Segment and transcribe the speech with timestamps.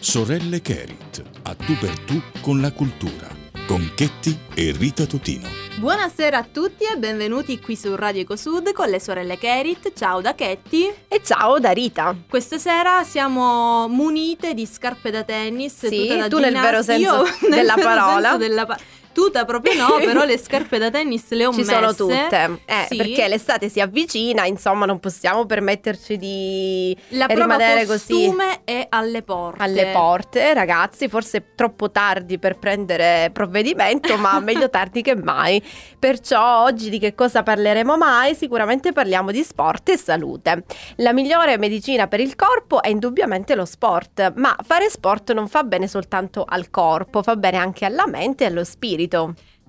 [0.00, 3.28] Sorelle Kerit, a tu per tu con la cultura,
[3.66, 5.46] con Chetti e Rita Totino.
[5.78, 9.92] Buonasera a tutti e benvenuti qui su Radio Ecosud con le sorelle Kerit.
[9.94, 10.86] Ciao da Chetti.
[11.08, 12.16] E ciao da Rita.
[12.28, 15.86] Questa sera siamo munite di scarpe da tennis.
[15.86, 16.82] Sì, da tu nel vero ginnasio.
[16.82, 18.20] senso Io nel della vero parola.
[18.30, 18.78] senso della pa-
[19.18, 21.72] Tuta proprio no, però le scarpe da tennis le ho Ci messe.
[21.72, 22.96] sono tutte, eh, Sì.
[22.96, 28.86] perché l'estate si avvicina, insomma non possiamo permetterci di La prova rimanere così costume è
[28.88, 29.60] alle porte.
[29.64, 30.54] alle porte.
[30.54, 35.60] Ragazzi, forse è troppo tardi per prendere provvedimento, ma meglio tardi che mai.
[35.98, 38.36] Perciò oggi di che cosa parleremo mai?
[38.36, 40.62] Sicuramente parliamo di sport e salute.
[40.98, 45.64] La migliore medicina per il corpo è indubbiamente lo sport, ma fare sport non fa
[45.64, 49.06] bene soltanto al corpo, fa bene anche alla mente e allo spirito.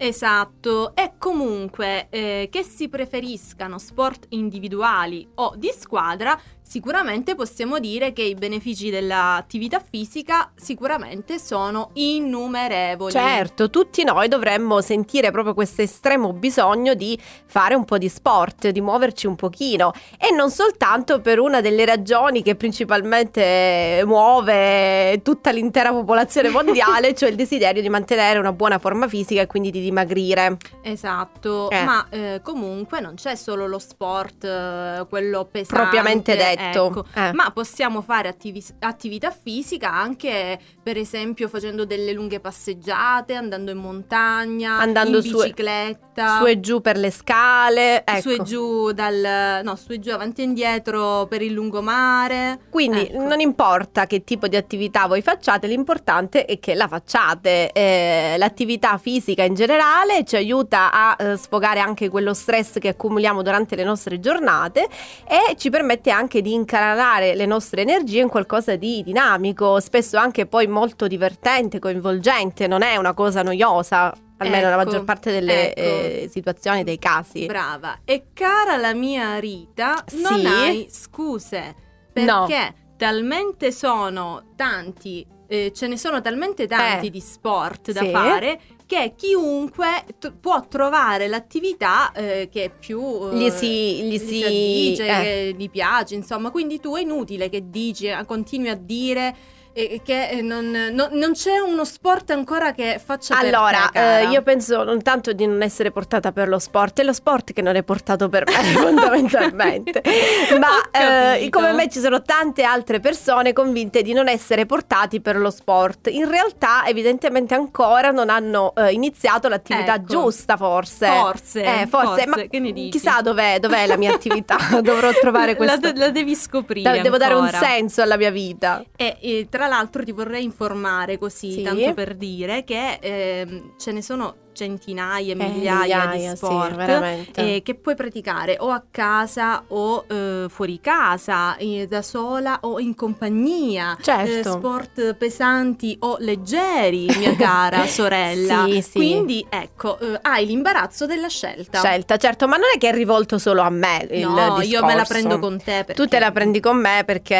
[0.02, 6.40] Esatto, e comunque eh, che si preferiscano sport individuali o di squadra,
[6.70, 13.12] sicuramente possiamo dire che i benefici dell'attività fisica sicuramente sono innumerevoli.
[13.12, 18.70] Certo, tutti noi dovremmo sentire proprio questo estremo bisogno di fare un po' di sport,
[18.70, 25.50] di muoverci un pochino e non soltanto per una delle ragioni che principalmente muove tutta
[25.50, 29.82] l'intera popolazione mondiale, cioè il desiderio di mantenere una buona forma fisica e quindi di
[29.82, 30.58] dimagrire.
[30.84, 31.84] Esatto, Eh.
[31.84, 35.82] ma eh, comunque non c'è solo lo sport, eh, quello pesante.
[35.82, 36.58] Propriamente detto.
[36.60, 37.06] Ecco.
[37.16, 37.32] Eh.
[37.34, 43.78] Ma possiamo fare attivi- attività fisica anche, per esempio, facendo delle lunghe passeggiate, andando in
[43.78, 46.38] montagna, Andando in su- bicicletta.
[46.40, 48.20] Su e giù per le scale, ecco.
[48.22, 52.60] Su e giù dal no, su e giù avanti e indietro per il lungomare.
[52.70, 53.24] Quindi Ecco.
[53.26, 57.72] non importa che tipo di attività voi facciate, l'importante è che la facciate.
[57.72, 63.42] Eh, l'attività fisica in generale ci aiuta a eh, sfogare anche quello stress che accumuliamo
[63.42, 64.88] durante le nostre giornate
[65.26, 70.46] e ci permette anche di incanalare le nostre energie in qualcosa di dinamico, spesso anche
[70.46, 74.14] poi molto divertente, coinvolgente, non è una cosa noiosa.
[74.42, 75.82] Almeno Ecco, maggior parte delle ecco.
[75.82, 77.46] eh, situazioni, dei casi.
[77.46, 78.00] Brava.
[78.06, 80.46] E cara la mia Rita, non Sì?
[80.46, 81.76] hai scuse.
[82.14, 82.46] No.
[82.48, 87.10] Perché talmente sono tanti, eh, ce ne sono talmente tanti Eh.
[87.10, 88.12] di sport da Sì.
[88.12, 88.60] fare
[88.90, 93.00] che chiunque t- può trovare l'attività eh, che è più
[93.32, 95.22] eh, Gli si- gli si- addice, eh.
[95.22, 96.50] che gli piace, insomma.
[96.50, 99.36] Quindi tu è inutile che dici, continui a dire
[99.74, 104.00] eh, che eh, non, non- non c'è uno sport ancora che faccia per Allora, te,
[104.00, 104.20] cara.
[104.20, 107.54] eh, io penso non tanto di non essere portata per lo sport, è lo sport
[107.54, 110.02] che non è portato per me fondamentalmente.
[110.60, 110.90] Ma
[111.38, 115.50] eh, come me ci sono tante altre persone convinte di non essere portati per lo
[115.52, 116.08] sport.
[116.10, 120.06] In realtà, evidentemente ancora non hanno eh, iniziato l'attività Ecco.
[120.06, 121.08] giusta, forse.
[121.08, 122.90] Forse, Eh, forse, ma che ne dici?
[122.98, 124.58] chissà dov'è, dov'è la mia attività.
[124.82, 125.92] Dovrò trovare La, questo.
[125.96, 126.90] la devi scoprire.
[126.98, 128.84] Da- devo dare un senso alla mia vita.
[128.96, 131.62] E, e tra l'altro ti vorrei informare così, Sì.
[131.62, 136.76] tanto per dire, che ehm, ce ne sono centinaia, Eh, migliaia, migliaia, di sì, sport
[136.76, 137.56] veramente.
[137.56, 142.80] eh, che puoi praticare o a casa o eh, fuori casa, eh, da sola o
[142.80, 143.98] in compagnia.
[144.02, 144.32] Certo.
[144.32, 148.66] Eh, sport pesanti o leggeri, mia cara sorella.
[148.66, 148.92] Sì, sì.
[148.94, 151.80] Quindi ecco, eh, hai l'imbarazzo della scelta.
[151.80, 154.08] Scelta, certo, ma non è che è rivolto solo a me.
[154.12, 155.14] il no, io me la discorso.
[155.14, 155.78] prendo con te.
[155.80, 157.36] Tu perché- te la prendi con me perché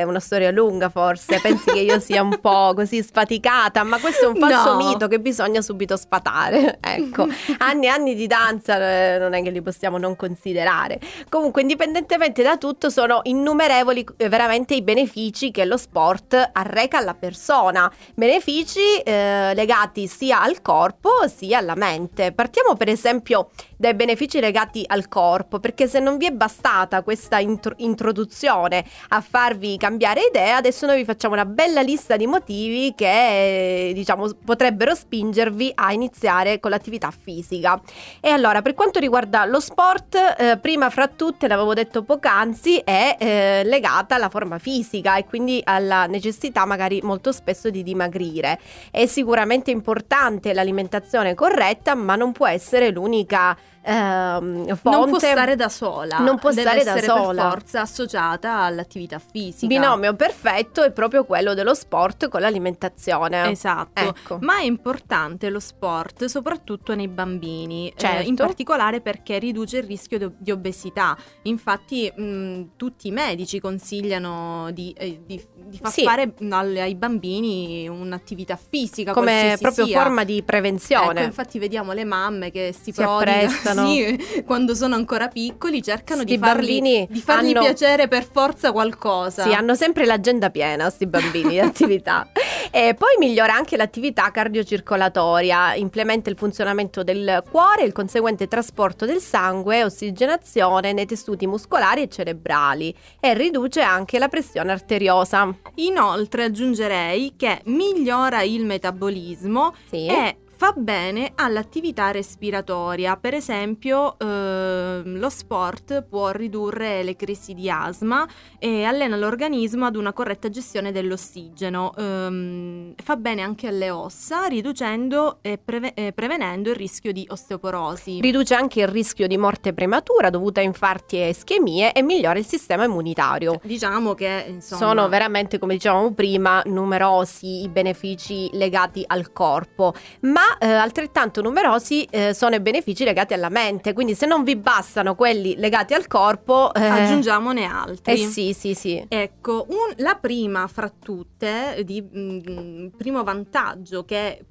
[0.00, 1.40] è una storia lunga, forse.
[1.40, 4.76] Pensi che io sia un po' così sfaticata, ma questo è un falso No.
[4.76, 6.53] mito che bisogna subito sfatare.
[6.94, 7.26] Ecco,
[7.58, 11.00] anni e anni di danza eh, non è che li possiamo non considerare.
[11.28, 17.14] Comunque, indipendentemente da tutto, sono innumerevoli eh, veramente i benefici che lo sport arreca alla
[17.14, 17.90] persona.
[18.14, 22.32] Benefici eh, legati sia al corpo sia alla mente.
[22.32, 23.50] Partiamo per esempio
[23.84, 29.20] dai benefici legati al corpo, perché se non vi è bastata questa intro- introduzione a
[29.20, 34.94] farvi cambiare idea, adesso noi vi facciamo una bella lista di motivi che diciamo potrebbero
[34.94, 37.78] spingervi a iniziare con l'attività fisica.
[38.20, 43.16] E allora, per quanto riguarda lo sport, eh, prima fra tutte, l'avevo detto poc'anzi, è
[43.18, 48.58] eh, legata alla forma fisica e quindi alla necessità magari molto spesso di dimagrire.
[48.90, 53.54] È sicuramente importante l'alimentazione corretta, ma non può essere l'unica
[53.84, 54.96] ehm, fonte.
[54.98, 56.18] Non può stare da sola.
[56.18, 57.42] Non può stare da essere sola.
[57.42, 59.66] per forza associata all'attività fisica.
[59.66, 63.50] Binomio perfetto è proprio quello dello sport con l'alimentazione.
[63.50, 64.00] Esatto.
[64.02, 64.38] Ecco.
[64.40, 68.28] Ma è importante lo sport soprattutto nei bambini, eh, Certo.
[68.28, 71.16] in particolare perché riduce il rischio di, di obesità.
[71.42, 76.02] Infatti mh, tutti i medici consigliano di, eh, di- di far Sì.
[76.02, 80.00] fare al- ai bambini un'attività fisica come proprio sia.
[80.00, 81.20] forma di prevenzione.
[81.20, 83.73] Ecco, infatti vediamo le mamme che si, Si prodigano.
[83.74, 83.88] Cercano.
[83.88, 88.72] sì, quando sono ancora piccoli cercano Sti di bambini di fargli hanno- piacere per forza
[88.72, 89.42] qualcosa.
[89.44, 92.28] Sì, hanno sempre l'agenda piena, sti bambini di attività.
[92.70, 99.20] E poi migliora anche l'attività cardiocircolatoria, implementa il funzionamento del cuore, il conseguente trasporto del
[99.20, 105.54] sangue e ossigenazione nei tessuti muscolari e cerebrali e riduce anche la pressione arteriosa.
[105.76, 110.06] Inoltre aggiungerei che migliora il metabolismo Sì.
[110.06, 113.16] e fa bene all'attività respiratoria.
[113.16, 118.26] Per esempio, ehm, lo sport può ridurre le crisi di asma
[118.58, 121.92] e allena l'organismo ad una corretta gestione dell'ossigeno.
[121.96, 128.20] Ehm, fa bene anche alle ossa, riducendo e preve- eh, prevenendo il rischio di osteoporosi.
[128.20, 132.46] Riduce anche il rischio di morte prematura dovuta a infarti e ischemie e migliora il
[132.46, 133.60] sistema immunitario.
[133.62, 140.43] Diciamo che insomma Sono veramente, come dicevamo prima, numerosi i benefici legati al corpo, ma
[140.58, 143.92] eh, altrettanto numerosi eh, sono i benefici legati alla mente.
[143.92, 148.12] Quindi, se non vi bastano quelli legati al corpo, eh, aggiungiamone altri.
[148.12, 149.04] eh sì, sì, sì.
[149.08, 154.44] Ecco, un- la prima fra tutte, di mm, primo vantaggio che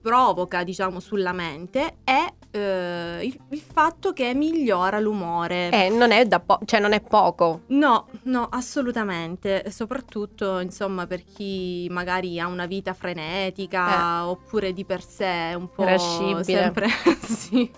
[0.00, 5.70] provoca, diciamo, sulla mente è eh, il, il fatto che migliora l'umore.
[5.70, 7.62] Eh, non è da po- cioè non è poco.
[7.68, 15.02] No, no, assolutamente, soprattutto insomma per chi magari ha una vita frenetica oppure di per
[15.02, 16.44] sé un po' Irascibile.
[16.44, 16.88] sempre
[17.22, 17.70] sì.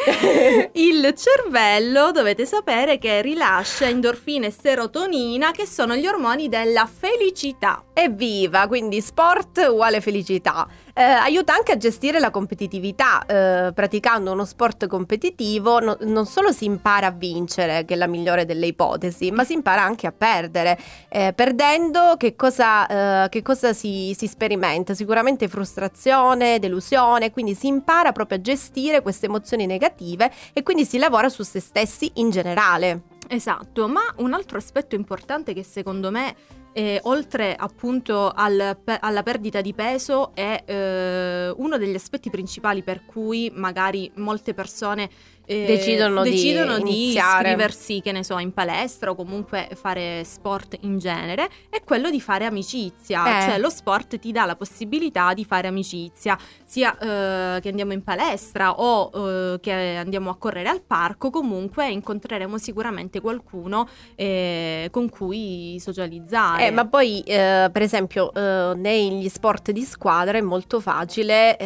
[0.72, 7.84] Il cervello dovete sapere che rilascia endorfine e serotonina che sono gli ormoni della felicità.
[7.92, 10.66] Evviva, quindi sport uguale felicità.
[10.94, 13.24] Eh, aiuta anche a gestire la competitività.
[13.26, 18.06] eh, praticando uno sport competitivo no- non solo si impara a vincere, che è la
[18.06, 20.78] migliore delle ipotesi, ma si impara anche a perdere.
[21.08, 24.94] Eh, perdendo che cosa, eh, che cosa si, si sperimenta?
[24.94, 30.98] Sicuramente frustrazione, delusione, quindi si impara proprio a gestire queste emozioni negative e quindi si
[30.98, 33.02] lavora su se stessi in generale.
[33.28, 36.34] Esatto, ma un altro aspetto importante che secondo me,
[36.72, 42.82] eh, oltre appunto al pe- alla perdita di peso, è eh, uno degli aspetti principali
[42.82, 45.10] per cui magari molte persone
[45.50, 47.48] eh, Decidono di decidono di, iniziare.
[47.48, 52.20] iscriversi, che ne so, in palestra o comunque fare sport in genere, è quello di
[52.20, 53.38] fare amicizia.
[53.46, 53.48] Eh.
[53.50, 58.04] Cioè lo sport ti dà la possibilità di fare amicizia, sia eh, che andiamo in
[58.04, 59.10] palestra o
[59.54, 66.66] eh, che andiamo a correre al parco, comunque incontreremo sicuramente qualcuno eh, con cui socializzare.
[66.66, 68.30] Eh, ma poi, per esempio,
[68.76, 71.56] negli sport di squadra è molto facile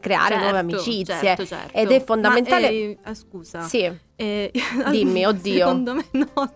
[0.34, 1.18] Certo, nuove amicizie.
[1.20, 1.76] certo, certo.
[1.76, 3.60] ed è fondamentale- Ma, ah, scusa.
[3.62, 4.50] Sì, Eh,
[4.90, 5.66] Dimmi, oddio.
[5.66, 6.52] Secondo me no.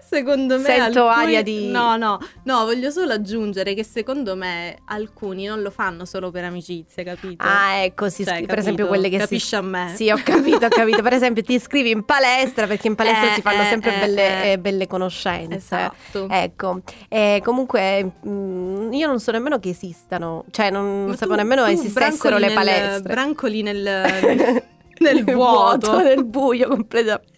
[0.00, 4.76] Secondo me Sento alcuni- aria di- No, no, no, voglio solo aggiungere che secondo me
[4.86, 7.44] alcuni non lo fanno solo per amicizie, capito?
[7.46, 9.54] ah, ecco, si Cioè, iscri- per esempio quelle che Capisci si...
[9.54, 9.92] a me?
[9.94, 11.00] Sì, ho capito, ho capito.
[11.00, 13.98] Per esempio, ti iscrivi in palestra perché in palestra Eh, si fanno eh, sempre eh,
[14.00, 14.50] belle, eh.
[14.50, 15.54] eh, belle conoscenze.
[15.56, 16.28] Esatto.
[16.28, 21.64] Ecco, Eh, comunque mm, io non so nemmeno che esistano, cioè non, non sapevo nemmeno
[21.64, 23.12] tu esistessero le nel- palestre.
[23.14, 24.62] Brancoli nel,
[25.02, 25.98] nel vuoto.
[26.02, 27.30] nel buio completamente.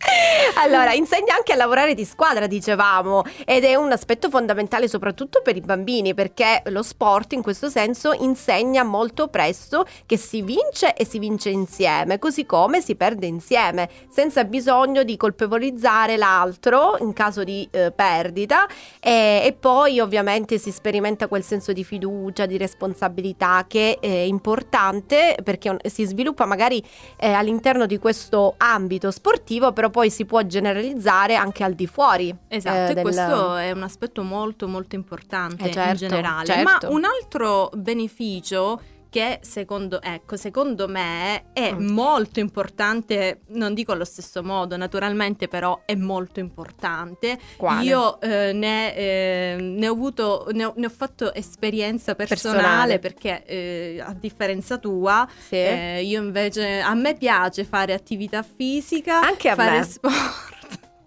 [0.57, 5.57] Allora, insegna anche a lavorare di squadra, dicevamo, ed è un aspetto fondamentale soprattutto per
[5.57, 11.05] i bambini, perché lo sport in questo senso insegna molto presto che si vince e
[11.05, 17.43] si vince insieme, così come si perde insieme, senza bisogno di colpevolizzare l'altro in caso
[17.43, 18.67] di eh, perdita
[19.01, 25.37] e, e poi ovviamente si sperimenta quel senso di fiducia, di responsabilità che è importante
[25.43, 26.83] perché si sviluppa magari
[27.17, 27.54] eh, all'interno
[27.87, 32.35] di questo ambito sportivo, però poi si può generalizzare anche al di fuori.
[32.49, 36.47] Esatto, eh, e del- questo è un aspetto molto molto importante Eh, certo, in generale.
[36.47, 36.63] certo.
[36.63, 38.81] Ma un altro beneficio
[39.15, 41.89] che secondo, ecco, secondo me è Mm.
[41.91, 47.39] molto importante, non dico allo stesso modo naturalmente, però è molto importante.
[47.57, 47.85] Quale?
[47.85, 52.99] Io eh, ne, eh, ne ho avuto, ne ho, ne ho fatto esperienza personale, Personale.
[52.99, 55.55] perché eh, a differenza tua, Sì.
[55.59, 59.85] eh, io invece, a me piace fare attività fisica, Anche a fare me.
[59.85, 60.53] sport.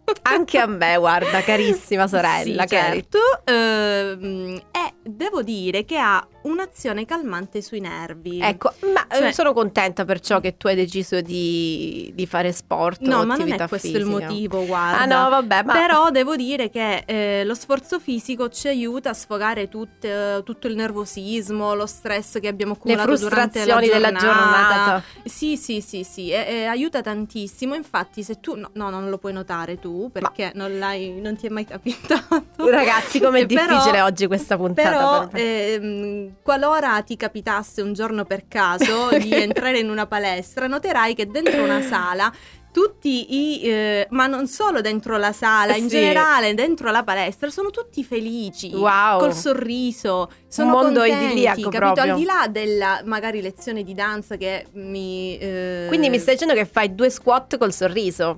[0.22, 2.62] Anche a me, guarda, carissima sorella.
[2.62, 3.20] Sì, certo.
[3.44, 8.40] Ehm, e devo dire che ha un'azione calmante sui nervi.
[8.42, 13.02] Ecco, ma eh, Cioè- sono contenta perciò che tu hai deciso di, di fare sport.
[13.02, 13.98] No, ma non è questo fisica.
[14.00, 15.00] il motivo, guarda.
[15.02, 19.14] Ah no, vabbè, ma Però devo dire che eh, lo sforzo fisico ci aiuta a
[19.14, 24.12] sfogare tutte- tutto il nervosismo, lo stress che abbiamo le accumulato durante la frustrazioni della
[24.18, 25.04] giornata.
[25.24, 27.76] Sì, sì, sì, sì, e- e aiuta tantissimo.
[27.76, 31.48] Infatti, se tu no, no, non lo puoi notare tu perché non l'hai non ti
[31.48, 32.70] è mai capitato.
[32.70, 37.94] Ragazzi, com'è Eh, però- difficile oggi questa puntata Però per- ehm, qualora ti capitasse un
[37.94, 42.32] giorno per caso di entrare in una palestra, noterai che dentro una sala
[42.72, 45.96] tutti i, eh, ma non solo dentro la sala, in Sì.
[45.98, 49.18] generale dentro la palestra, sono tutti felici, Wow.
[49.18, 51.78] col sorriso, sono mondo contenti, idilliaco capito?
[51.94, 52.14] proprio.
[52.14, 55.36] Al di là della magari lezione di danza che mi...
[55.40, 58.36] eh, Quindi mi stai dicendo che fai due squat col sorriso?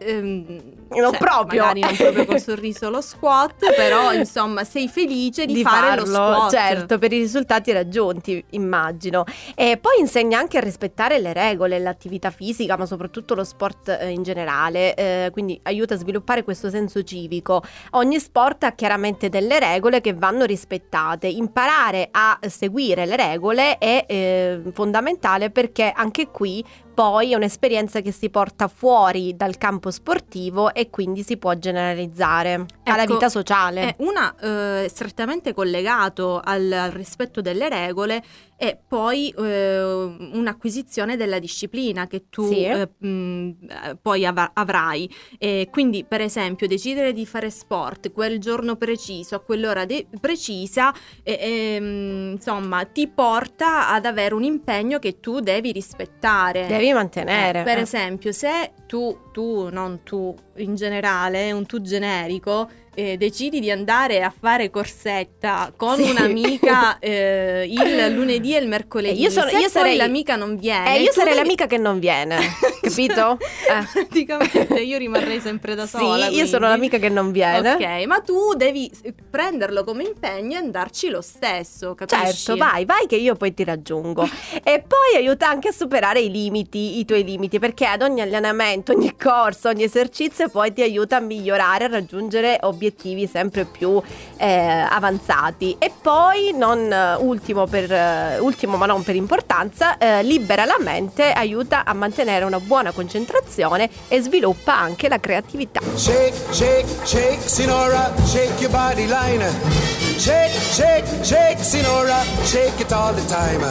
[0.00, 1.60] Ehm, Non proprio.
[1.62, 6.50] Magari non proprio col sorriso lo squat, però insomma sei felice di, fare lo squat.
[6.50, 9.24] certo, per i risultati raggiunti, immagino.
[9.54, 14.08] E poi insegna anche a rispettare le regole, l'attività fisica, ma soprattutto lo sport eh,
[14.08, 17.62] in generale, eh, quindi aiuta a sviluppare questo senso civico.
[17.90, 21.28] Ogni sport ha chiaramente delle regole che vanno rispettate.
[21.28, 26.64] Imparare a seguire le regole è eh, fondamentale perché anche qui
[27.00, 32.66] poi è un'esperienza che si porta fuori dal campo sportivo e quindi si può generalizzare
[32.84, 33.80] alla Ecco, vita sociale.
[33.80, 38.22] È una eh, strettamente collegato al, al rispetto delle regole
[38.62, 42.64] e poi eh, un'acquisizione della disciplina che tu Sì.
[42.64, 45.10] eh, mh, eh, poi av- avrai.
[45.38, 50.92] E quindi, per esempio, decidere di fare sport quel giorno preciso, a quell'ora de- precisa,
[51.22, 56.66] e- ehm, insomma, ti porta ad avere un impegno che tu devi rispettare.
[56.66, 57.60] Devi mantenere.
[57.60, 57.80] Eh, per eh.
[57.80, 64.22] esempio, se tu, tu, non tu, in generale, un tu generico, eh, decidi di andare
[64.22, 66.10] a fare corsetta con Sì.
[66.10, 70.96] un'amica eh, il lunedì e il mercoledì, Eh, io sono- io sarei- l'amica non viene,
[70.96, 72.36] Eh, io sarei devi- l'amica che non viene,
[72.82, 73.38] capito?
[73.40, 73.86] Eh.
[73.94, 76.26] Praticamente io rimarrei sempre da sola.
[76.28, 76.88] Sì, io sono quindi.
[76.88, 77.72] l'amica che non viene.
[77.74, 82.24] Ok, ma tu devi eh, prenderlo come impegno e andarci lo stesso, capisci?
[82.44, 84.24] Certo, vai, vai che io poi ti raggiungo.
[84.62, 88.92] e poi aiuta anche a superare i limiti, i tuoi limiti, perché ad ogni allenamento,
[88.92, 94.02] ogni corso, ogni esercizio poi ti aiuta a migliorare, a raggiungere obiettivi sempre più
[94.36, 95.76] eh, avanzati.
[95.78, 100.78] E poi, non eh, ultimo, per, eh, ultimo ma non per importanza, eh, libera la
[100.80, 105.80] mente, aiuta a mantenere una buona concentrazione e sviluppa anche la creatività.
[105.94, 110.09] Shake, shake, shake, Sinora, shake your body line.
[110.20, 113.62] Shake, shake, shake, Sinora, shake it all the time.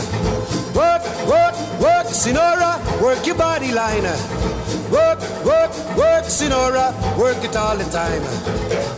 [0.73, 4.01] Work, work, work, Sinora, work your body line.
[4.91, 6.89] Work, work, work, Sinora,
[7.19, 8.23] work it all the time.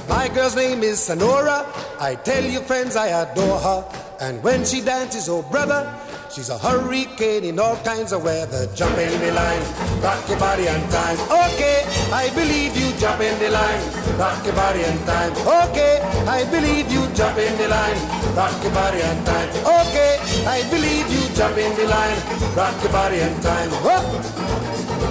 [0.08, 1.66] My girl's name is Sonora.
[2.00, 3.86] I tell you, friends, I adore her.
[4.22, 5.94] And when she dances, oh brother,
[6.34, 8.68] she's a hurricane in all kinds of weather.
[8.74, 9.62] Jump in the line,
[10.02, 11.18] rock your body and time.
[11.30, 12.92] Okay, I believe you.
[13.00, 13.82] Jump in the line,
[14.18, 15.32] rock your body and time.
[15.70, 17.04] Okay, I believe you.
[17.14, 17.98] Jump in the line,
[18.36, 19.50] rock your body and time.
[19.82, 21.24] Okay, I believe you.
[21.36, 22.18] Jump in the line,
[22.56, 23.70] rock your body and time.
[23.84, 25.11] Whoa.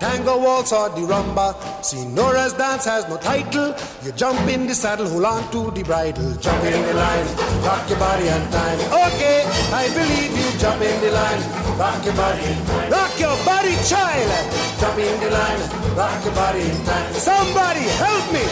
[0.00, 1.54] tango waltz or the rumba.
[1.84, 3.74] Sinora's dance has no title.
[4.02, 6.34] You jump in the saddle, hold on to the bridle.
[6.36, 7.26] Jump in the line,
[7.62, 8.78] rock your body on time.
[9.06, 10.58] Okay, I believe you.
[10.58, 11.42] Jump in the line,
[11.78, 12.48] rock your body.
[12.90, 14.30] Rock your body, child.
[14.80, 15.60] Jump in the line,
[15.94, 17.12] rock your body in time.
[17.14, 18.44] Somebody help me.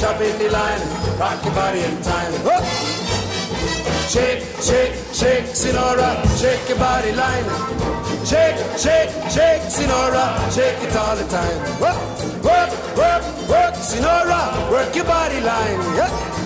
[0.00, 0.82] Jump in the line,
[1.18, 2.32] rock your body in time.
[2.46, 3.05] Up.
[4.08, 7.44] Shake, shake, shake, Sinora, shake your body line.
[8.24, 11.58] Shake, shake, shake, Sinora, shake it all the time.
[11.80, 12.00] Work,
[12.42, 15.80] work, work, work, Sinora, work your body line.
[15.96, 16.45] Yeah.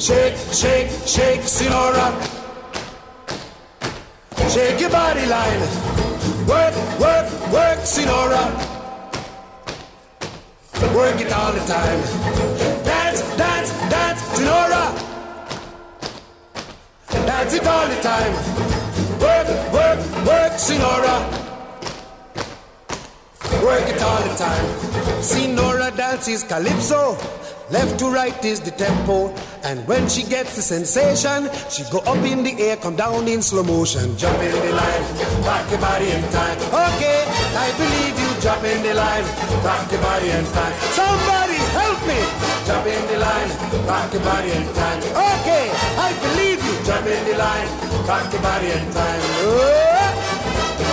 [0.00, 2.08] Shake, shake, shake, Sinora.
[4.48, 5.60] Shake your body line.
[6.48, 8.42] Work, work, work, Sinora.
[10.94, 12.00] Work it all the time.
[12.82, 14.84] Dance, dance, dance, Sinora.
[17.26, 18.32] Dance it all the time.
[19.20, 21.39] Work, work, work, Sinora.
[23.62, 25.22] Work it all the time.
[25.22, 27.16] See Nora dances calypso.
[27.70, 29.32] Left to right is the tempo.
[29.62, 33.42] And when she gets the sensation, she go up in the air, come down in
[33.42, 34.16] slow motion.
[34.18, 35.04] Jump in the line,
[35.46, 36.58] rock your body in time.
[36.58, 37.20] Okay,
[37.54, 38.30] I believe you.
[38.40, 39.24] Jump in the line,
[39.62, 40.74] rock your body in time.
[40.98, 42.20] Somebody help me.
[42.66, 43.50] Jump in the line,
[43.86, 45.00] rock your body in time.
[45.38, 46.74] Okay, I believe you.
[46.84, 47.68] Jump in the line,
[48.08, 49.20] rock your body in time.
[49.46, 49.99] Oh.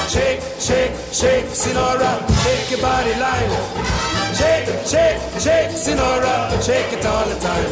[0.07, 3.51] Shake, shake, shake, Sinora, shake your body line.
[4.33, 7.69] Shake, shake, shake, Sinora, shake it all the time.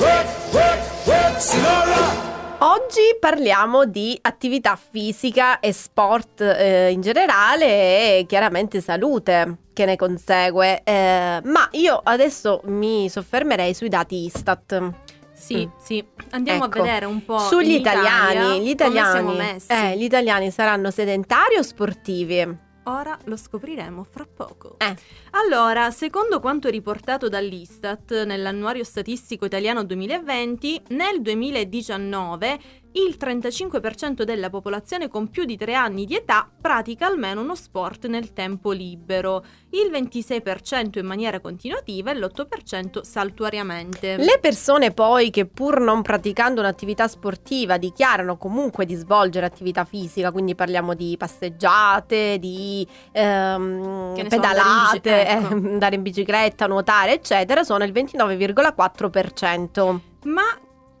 [0.00, 2.34] Work, work, work, Sinora.
[2.58, 9.94] Oggi parliamo di attività fisica e sport eh, in generale e chiaramente salute che ne
[9.94, 14.94] consegue, eh, ma io adesso mi soffermerei sui dati Istat.
[15.36, 15.70] Sì, Mm.
[15.78, 16.04] sì.
[16.30, 16.78] Andiamo Ecco.
[16.78, 19.72] a vedere un po' Sugli italiani, Italia gli come siamo italiani, messi.
[19.72, 22.64] eh, gli italiani saranno sedentari o sportivi?
[22.88, 24.76] Ora lo scopriremo fra poco.
[24.78, 24.94] Eh.
[25.32, 32.58] Allora, secondo quanto riportato dall'Istat nell'annuario statistico italiano 2020, nel 2019
[32.96, 38.06] il 35% della popolazione con più di 3 anni di età pratica almeno uno sport
[38.06, 44.16] nel tempo libero, il 26% in maniera continuativa e l'8% saltuariamente.
[44.16, 50.32] Le persone poi che pur non praticando un'attività sportiva dichiarano comunque di svolgere attività fisica,
[50.32, 55.08] quindi parliamo di passeggiate, di ehm, pedalate, andare in bici- ecco.
[55.08, 59.98] eh, andare in bicicletta, nuotare, eccetera, sono il 29,4%.
[60.24, 60.42] Ma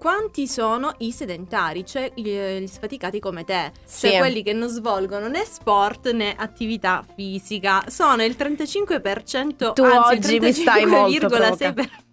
[0.06, 4.06] quanti sono i sedentari, cioè gli, gli sfaticati come te, Sì.
[4.06, 7.82] cioè quelli che non svolgono né sport né attività fisica?
[7.88, 10.52] Sono il 35%, Tu anzi oggi il mi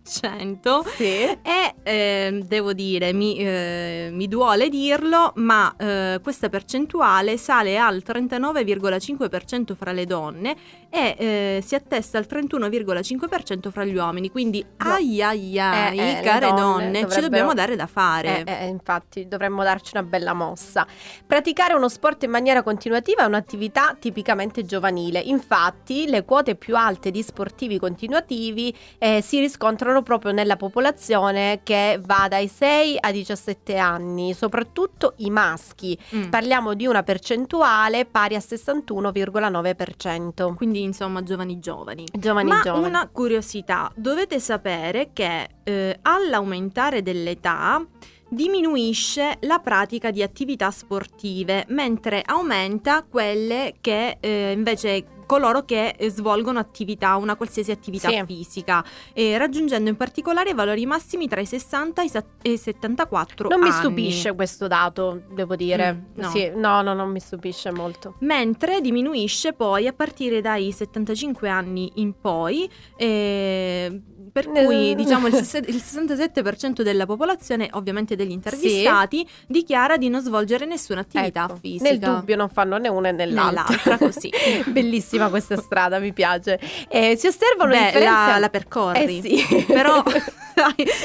[0.03, 0.87] stai molto 35,6%.
[0.95, 1.37] Sì.
[1.41, 8.03] E ehm, devo dire, mi, eh, mi duole dirlo, ma eh, questa percentuale sale al
[8.05, 10.55] 39,5% fra le donne
[10.89, 14.29] e eh, si attesta al 31,5% fra gli uomini.
[14.29, 14.91] Quindi, No.
[14.93, 18.43] ai ai ai, Eh, eh, care donne donne, ci dobbiamo dare da fare.
[18.43, 20.85] Eh, eh, infatti dovremmo darci una bella mossa.
[21.25, 25.19] Praticare uno sport in maniera continuativa è un'attività tipicamente giovanile.
[25.19, 31.99] Infatti le quote più alte di sportivi continuativi eh, si riscontrano proprio nella popolazione che
[32.03, 35.97] va dai 6 ai 17 anni, soprattutto i maschi.
[36.15, 36.29] Mm.
[36.29, 40.55] Parliamo di una percentuale pari a 61,9%.
[40.55, 42.05] Quindi, insomma, giovani giovani.
[42.11, 42.87] Giovani Ma giovani.
[42.87, 47.85] una curiosità, dovete sapere che eh, all'aumentare dell'età
[48.33, 56.09] diminuisce la pratica di attività sportive, mentre aumenta quelle che eh, invece coloro che eh,
[56.11, 58.23] svolgono attività, una qualsiasi attività Sì.
[58.27, 62.57] fisica, eh, raggiungendo in particolare valori massimi tra i 60 e i sa- e i
[62.57, 63.75] 74 Non mi anni.
[63.77, 65.93] stupisce questo dato, devo dire.
[65.93, 66.29] Mm, no.
[66.29, 68.15] Sì, no, no, non mi stupisce molto.
[68.19, 75.33] mentre diminuisce poi a partire dai 75 anni in poi, eh, per cui diciamo il,
[75.35, 81.55] sesse- il 67% della popolazione, ovviamente degli intervistati, dichiara di non svolgere nessuna attività Ecco,
[81.61, 81.89] fisica.
[81.89, 83.63] Nel dubbio non fanno né una né l'altra.
[83.67, 84.29] Nell'altra, così.
[84.67, 86.59] Bellissima questa strada, mi piace.
[86.87, 88.31] Eh, si osservano Beh, differenze...
[88.31, 89.19] la, la percorri.
[89.19, 89.65] Eh sì.
[89.67, 90.03] Però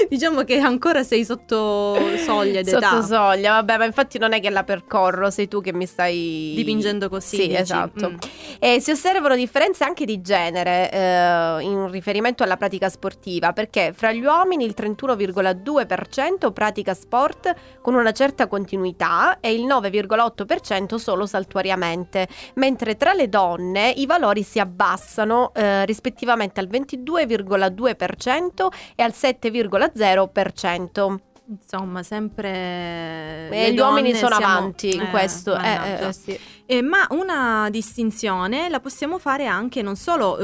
[0.08, 2.88] diciamo che ancora sei sotto soglia d'età.
[2.88, 6.52] Sotto soglia, vabbè, ma infatti non è che la percorro, sei tu che mi stai
[6.56, 7.60] Dipingendo così, Sì, dici.
[7.60, 8.10] esatto.
[8.10, 8.16] Mm.
[8.58, 14.12] E si osservano differenze anche di genere eh, in riferimento alla pratica sportiva, perché fra
[14.12, 22.26] gli uomini il 31,2% pratica sport con una certa continuità e il 9,8% solo saltuariamente,
[22.54, 31.16] mentre tra le donne i valori si abbassano eh, rispettivamente al 22,2% e al 7,0%.
[31.50, 33.48] Insomma, sempre.
[33.50, 35.54] E gli uomini sono siamo- avanti in eh, questo.
[35.54, 36.08] eh, mannaggia.
[36.08, 36.38] eh, sì.
[36.66, 40.36] Eh, ma una distinzione la possiamo fare anche non solo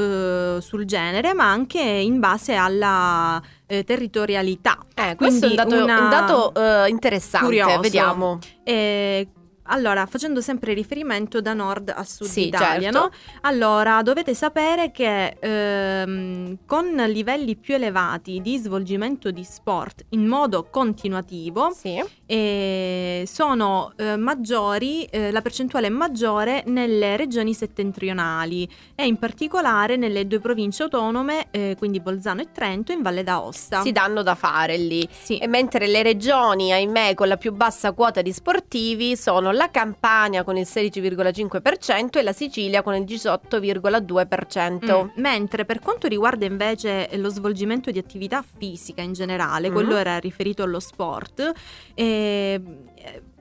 [0.57, 4.79] eh, sul genere, ma anche in base alla eh, territorialità.
[4.95, 7.79] Eh, questo è un dato, un dato, eh, interessante, curioso.
[7.81, 8.39] vediamo.
[8.63, 9.27] Eh,
[9.67, 12.99] allora, facendo sempre riferimento da nord a sud Sì, Italia, certo.
[12.99, 13.11] no?
[13.41, 20.67] Allora, dovete sapere che ehm, con livelli più elevati di svolgimento di sport in modo
[20.69, 22.03] continuativo, Sì.
[22.25, 29.95] eh, sono eh, maggiori, eh, la percentuale è maggiore nelle regioni settentrionali e in particolare
[29.95, 33.81] nelle due province autonome, eh, quindi Bolzano e Trento, in Valle d'Aosta.
[33.81, 35.07] Si danno da fare lì.
[35.11, 35.37] Sì.
[35.37, 40.43] E mentre le regioni, ahimè, con la più bassa quota di sportivi sono la Campania
[40.43, 45.05] con il 16,5% e la Sicilia con il 18,2%.
[45.05, 49.73] Mm, Mentre per quanto riguarda invece lo svolgimento di attività fisica in generale, Mhm.
[49.73, 51.51] quello era riferito allo sport,
[51.93, 52.61] eh,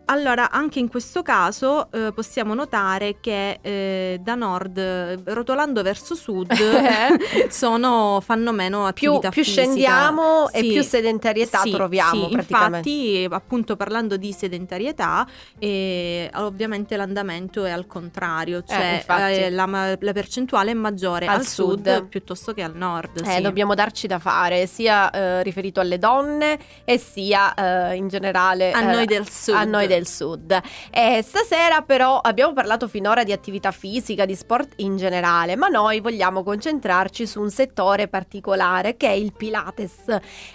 [0.06, 6.14] allora, anche in questo caso eh, possiamo notare che eh, da nord, eh, rotolando verso
[6.14, 6.52] sud,
[7.48, 9.62] sono, fanno meno più, attività più fisica.
[9.62, 10.68] scendiamo e Sì.
[10.72, 12.88] più sedentarietà Sì, troviamo sì, praticamente.
[12.90, 15.26] Infatti, appunto, parlando di sedentarietà,
[15.58, 19.32] eh, ovviamente l'andamento è al contrario, cioè infatti.
[19.32, 22.08] eh, la, la percentuale è maggiore Al al, sud, sud.
[22.08, 23.22] piuttosto che al nord.
[23.26, 27.54] Eh, dobbiamo darci da fare sia eh, riferito alle donne e sia
[27.90, 29.54] eh, in generale A eh, noi del sud.
[29.54, 30.60] A noi del sud.
[30.90, 36.00] E stasera però abbiamo parlato finora di attività fisica, di sport in generale, ma noi
[36.00, 40.08] vogliamo concentrarci su un settore particolare che è il Pilates.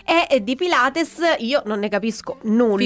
[0.06, 2.78] E eh, di Pilates io non ne capisco nulla,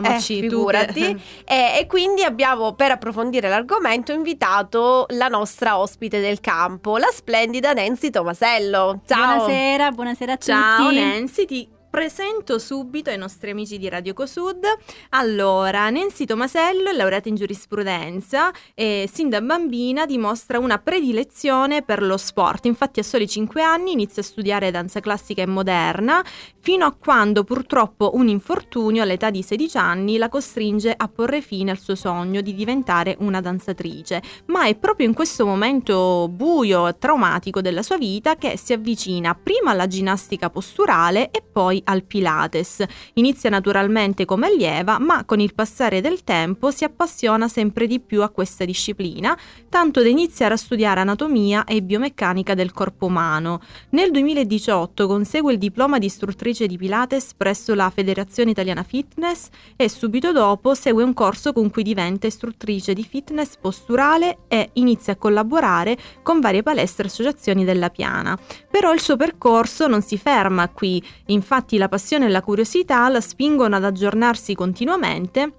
[0.00, 1.22] Figuriamoci, eh, figurati.
[1.44, 7.72] E, e quindi abbiamo per approfondire l'argomento invitato la nostra ospite del campo, la splendida
[7.72, 9.00] Nancy Tomasello.
[9.06, 9.36] Ciao!
[9.36, 11.00] Buonasera, buonasera a Ciao tutti.
[11.00, 14.64] Nancy, ti presento subito ai nostri amici di Radio Cosud.
[15.10, 22.02] Allora, Nancy Tomasello è laureata in giurisprudenza e sin da bambina dimostra una predilezione per
[22.02, 22.64] lo sport.
[22.64, 26.24] Infatti a soli 5 anni inizia a studiare danza classica e moderna
[26.60, 31.72] fino a quando purtroppo un infortunio all'età di 16 anni la costringe a porre fine
[31.72, 34.22] al suo sogno di diventare una danzatrice.
[34.46, 39.34] Ma è proprio in questo momento buio e traumatico della sua vita che si avvicina
[39.34, 42.84] prima alla ginnastica posturale e poi al Pilates.
[43.14, 48.22] Inizia naturalmente come allieva, ma con il passare del tempo si appassiona sempre di più
[48.22, 49.36] a questa disciplina,
[49.68, 53.60] tanto da iniziare a studiare anatomia e biomeccanica del corpo umano.
[53.90, 59.88] Nel 2018 consegue il diploma di istruttrice di Pilates presso la Federazione Italiana Fitness e
[59.88, 65.16] subito dopo segue un corso con cui diventa istruttrice di fitness posturale e inizia a
[65.16, 68.38] collaborare con varie palestre e associazioni della piana.
[68.70, 73.20] Però il suo percorso non si ferma qui, infatti la passione e la curiosità la
[73.20, 75.52] spingono ad aggiornarsi continuamente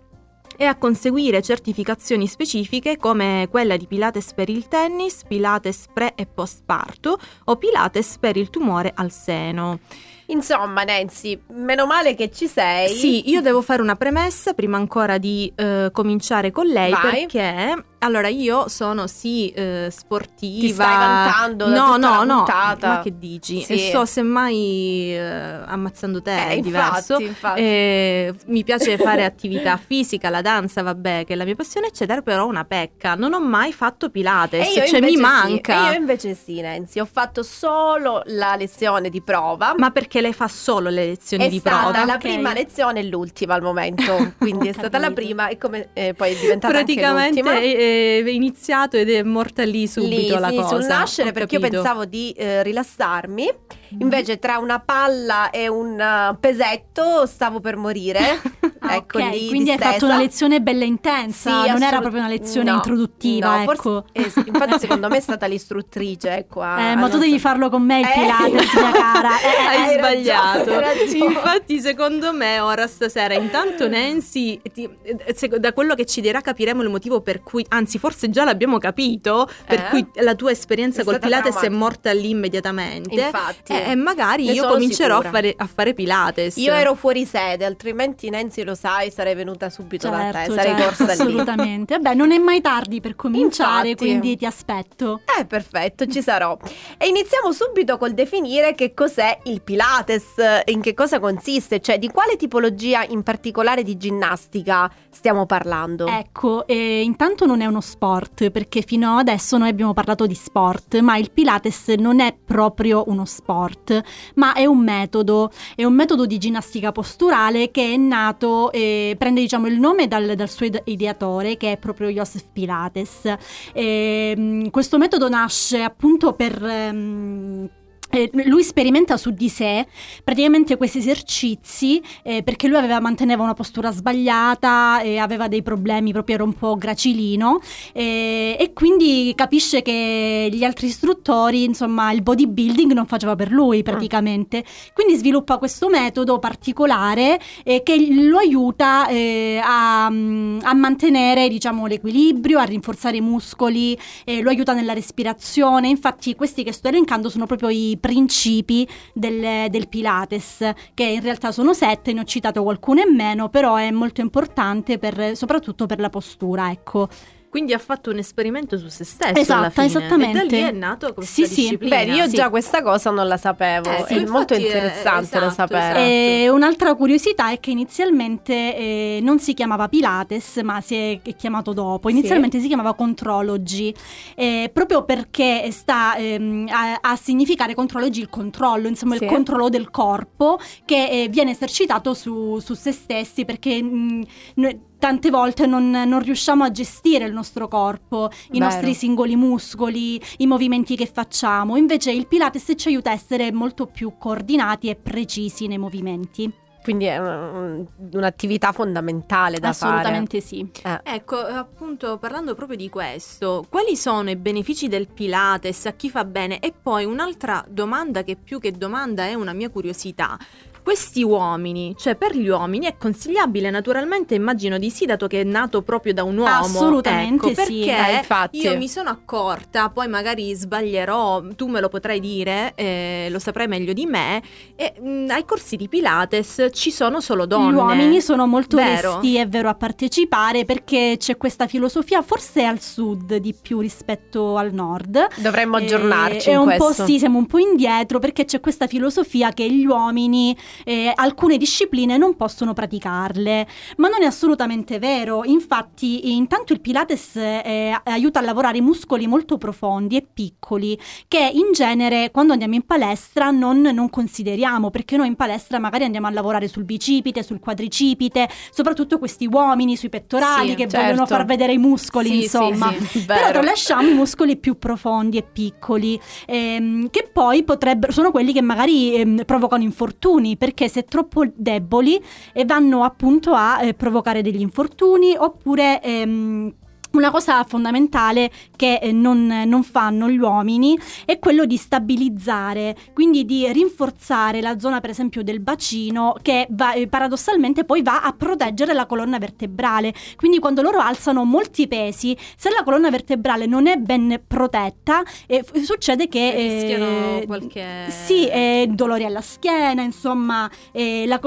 [0.56, 6.26] e a conseguire certificazioni specifiche come quella di Pilates per il tennis, Pilates pre e
[6.26, 9.80] post parto o Pilates per il tumore al seno.
[10.28, 12.89] Insomma, Nancy, meno male che ci sei.
[12.89, 17.28] Sì, io devo fare una premessa prima ancora di eh, cominciare con lei Vai.
[17.28, 20.67] perché allora io sono sì eh, sportiva.
[20.67, 22.35] Ti stai vantando da No, no, no.
[22.43, 22.87] puntata.
[22.87, 23.61] Ma che dici?
[23.61, 23.73] Sì.
[23.73, 25.19] E sto semmai eh,
[25.65, 27.13] ammazzando te, Eh, è diverso.
[27.13, 27.61] infatti, infatti.
[27.61, 32.21] Eh, mi piace fare attività fisica, la danza, vabbè, che è la mia passione, eccetera,
[32.21, 33.15] però una pecca.
[33.15, 35.21] Non ho mai fatto Pilates, io cioè mi sì.
[35.21, 35.89] manca.
[35.89, 39.73] E io invece sì, Nancy, ho fatto solo la lezione di prova.
[39.77, 42.05] Ma perché lei fa solo le lezioni è di stata prova?
[42.05, 42.19] la ok.
[42.19, 46.33] prima lezione e l'ultima al momento, quindi è stata la prima e come eh, poi
[46.33, 47.59] è diventata Praticamente anche l'ultima.
[47.93, 50.67] È, iniziato ed è morta lì subito Lì, la sì, cosa.
[50.75, 51.82] sul nascere ho perché io capito.
[51.82, 53.49] pensavo di eh, rilassarmi,
[53.93, 54.01] Mhm.
[54.01, 58.19] invece tra una palla e un eh, pesetto stavo per morire.
[58.85, 59.91] Ah, ecco ok, lì quindi hai distesa.
[59.93, 63.63] fatto una lezione bella intensa, Sì, non era assolut- proprio una lezione no, introduttiva, no,
[63.63, 64.05] forse- ecco.
[64.11, 67.39] eh, sì, infatti secondo me è stata l'istruttrice ecco, a- Eh, ma tu devi so-
[67.39, 68.11] farlo con me il Eh.
[68.13, 69.29] Pilates, mia cara.
[69.39, 70.57] Eh, eh, Hai hai sbagliato.
[70.69, 71.25] ragione, hai ragione.
[71.33, 76.41] Infatti, secondo me, ora stasera, intanto Nancy, ti- eh, se- da quello che ci dirà,
[76.41, 79.89] capiremo il motivo per cui, anzi, forse già l'abbiamo capito, per Eh?
[79.89, 81.77] cui la tua esperienza È col Pilates è traumatica.
[81.77, 83.13] morta lì immediatamente.
[83.21, 83.71] Infatti.
[83.73, 86.57] E, magari Ne io comincerò a fare, a fare Pilates.
[86.57, 90.75] Io ero fuori sede, altrimenti Nancy lo sai, sarei venuta subito da te, Certo, sarei
[90.75, 91.12] certo, corsa lì.
[91.12, 91.97] assolutamente.
[91.99, 94.05] Vabbè, non è mai tardi per cominciare, Infatti.
[94.05, 95.21] quindi ti aspetto.
[95.39, 96.57] Eh, perfetto, ci sarò.
[96.97, 102.09] E iniziamo subito col definire che cos'è il Pilates, in che cosa consiste, cioè di
[102.09, 106.07] quale tipologia in particolare di ginnastica stiamo parlando.
[106.07, 110.99] Ecco, eh, intanto non è uno sport, perché fino adesso noi abbiamo parlato di sport,
[110.99, 114.01] ma il Pilates non è proprio uno sport,
[114.36, 119.41] ma è un metodo, è un metodo di ginnastica posturale che è nato, eh, prende
[119.41, 123.34] diciamo il nome dal, dal suo ide- ideatore, che è proprio Joseph Pilates.
[123.73, 126.63] E, questo metodo nasce appunto per...
[126.63, 127.69] ehm,
[128.13, 129.88] eh, lui sperimenta su di sé
[130.23, 136.12] praticamente questi esercizi eh, perché lui aveva, manteneva una postura sbagliata e aveva dei problemi,
[136.12, 137.60] proprio era un po' gracilino
[137.91, 143.82] eh, e quindi capisce che gli altri istruttori, insomma, il bodybuilding non faceva per lui
[143.82, 144.63] praticamente.
[144.93, 152.60] Quindi sviluppa questo metodo particolare eh, che lo aiuta a, mm, a mantenere, diciamo, l'equilibrio,
[152.60, 153.97] a rinforzare i muscoli,
[154.41, 155.88] lo aiuta nella respirazione.
[155.88, 161.53] Infatti, questi che sto elencando sono proprio i principi del, del Pilates, che in realtà
[161.53, 166.01] sono sette, ne ho citato qualcuno in meno, però è molto importante per, soprattutto per
[166.01, 167.07] la postura, ecco.
[167.53, 169.85] Quindi ha fatto un esperimento su se stesso Esatto, alla fine.
[169.85, 170.39] esattamente.
[170.41, 171.61] E da lì è nato questa Sì, sì.
[171.61, 171.95] disciplina.
[171.97, 172.35] Beh, io Sì.
[172.35, 175.85] già questa cosa non la sapevo, Eh, sì, è molto eh, interessante da esatto, sapere.
[175.85, 175.99] esatto.
[175.99, 181.73] E un'altra curiosità è che inizialmente eh, non si chiamava Pilates, ma si è chiamato
[181.73, 182.09] dopo.
[182.09, 183.93] Inizialmente si chiamava Contrology,
[184.35, 189.25] eh, proprio perché sta ehm, a, a significare contrology il controllo, insomma Sì.
[189.25, 194.23] il controllo del corpo che eh, viene esercitato su, su se stessi perché mh,
[194.55, 198.63] noi tante volte non, non riusciamo a gestire il nostro corpo, i Vero.
[198.71, 201.75] nostri singoli muscoli, i movimenti che facciamo.
[201.75, 206.49] Invece il Pilates ci aiuta a essere molto più coordinati e precisi nei movimenti.
[206.83, 210.69] Quindi è un- un'attività fondamentale da Assolutamente sì.
[210.81, 211.01] fare.
[211.03, 211.15] Eh.
[211.15, 216.23] Ecco, appunto, parlando proprio di questo, quali sono i benefici del Pilates, a chi fa
[216.23, 216.59] bene?
[216.59, 220.37] E poi un'altra domanda che più che domanda è una mia curiosità.
[220.83, 225.43] Questi uomini, cioè per gli uomini è consigliabile naturalmente, immagino di sì, dato che è
[225.45, 226.49] nato proprio da un uomo.
[226.49, 227.85] Assolutamente ecco, sì.
[227.85, 228.57] Perché Eh, infatti.
[228.59, 233.67] io mi sono accorta, poi magari sbaglierò, tu me lo potrai dire, eh, lo saprai
[233.67, 234.41] meglio di me,
[234.75, 237.71] e mh, ai corsi di Pilates ci sono solo donne.
[237.71, 239.13] Gli uomini sono molto Vero?
[239.13, 244.57] resti, è vero, a partecipare perché c'è questa filosofia, forse al sud di più rispetto
[244.57, 245.27] al nord.
[245.37, 246.83] Dovremmo Eh, aggiornarci è in un questo.
[246.85, 251.57] po' sì, siamo un po' indietro perché c'è questa filosofia che gli uomini eh, alcune
[251.57, 255.43] discipline non possono praticarle, ma non è assolutamente vero.
[255.45, 261.49] Infatti, intanto il Pilates eh, aiuta a lavorare i muscoli molto profondi e piccoli che
[261.53, 266.27] in genere quando andiamo in palestra non, non consideriamo perché noi in palestra magari andiamo
[266.27, 271.05] a lavorare sul bicipite, sul quadricipite, soprattutto questi uomini sui pettorali Sì, che certo.
[271.05, 272.93] vogliono far vedere i muscoli, Sì, insomma.
[273.09, 273.25] sì.
[273.25, 278.62] Però tralasciamo i muscoli più profondi e piccoli, ehm, che poi potrebbero, sono quelli che
[278.62, 282.23] magari ehm, provocano infortuni, perché se troppo deboli
[282.54, 286.02] eh, vanno appunto a eh, provocare degli infortuni oppure...
[286.02, 286.73] ehm,
[287.13, 293.45] una cosa fondamentale che eh, non, non fanno gli uomini è quello di stabilizzare, quindi
[293.45, 298.34] di rinforzare la zona per esempio del bacino che va, eh, paradossalmente poi va a
[298.34, 300.12] proteggere la colonna vertebrale.
[300.36, 305.63] Quindi quando loro alzano molti pesi, se la colonna vertebrale non è ben protetta, eh,
[305.84, 306.49] succede che...
[306.49, 311.39] eh, Rischiano qualche- Sì, eh, dolori alla schiena, insomma, eh, la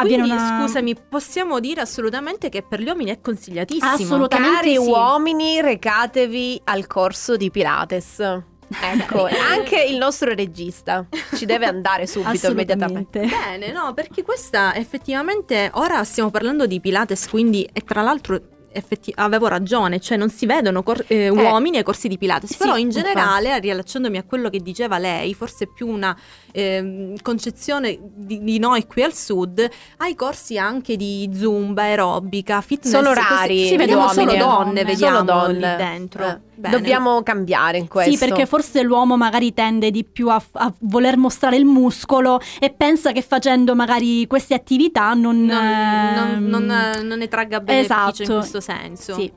[0.00, 0.60] Quindi, una...
[0.60, 3.90] scusami, possiamo dire assolutamente che per gli uomini è consigliatissimo.
[3.90, 4.78] Assolutamente Cari sì.
[4.78, 8.20] uomini, recatevi al corso di Pilates.
[8.20, 13.26] Ecco, anche il nostro regista ci deve andare subito, immediatamente.
[13.26, 18.40] Bene, no, perché questa effettivamente ora stiamo parlando di Pilates, quindi e tra l'altro
[18.72, 22.56] effetti- avevo ragione, cioè non si vedono cor- eh, uomini ai corsi di Pilates, Sì,
[22.58, 23.04] però in infatti.
[23.06, 26.16] generale, riallacciandomi a quello che diceva lei, forse più una
[26.52, 29.66] ehm, concezione di, di noi qui al sud,
[29.98, 32.92] ai corsi anche di zumba, aerobica, fitness.
[32.92, 34.38] Sono così- rari Sì, gli vediamo solo uomini.
[34.38, 35.52] donne, Solo vediamo donne.
[35.70, 36.26] lì dentro.
[36.26, 36.76] Eh, Bene.
[36.76, 38.10] Dobbiamo cambiare in questo.
[38.12, 42.68] Sì, perché forse l'uomo magari tende di più a, a voler mostrare il muscolo e
[42.70, 45.42] pensa che facendo magari queste attività non...
[45.42, 48.34] non, ehm, non- non- non ne tragga beneficio in esatto.
[48.40, 49.14] questo senso.
[49.14, 49.32] Sì.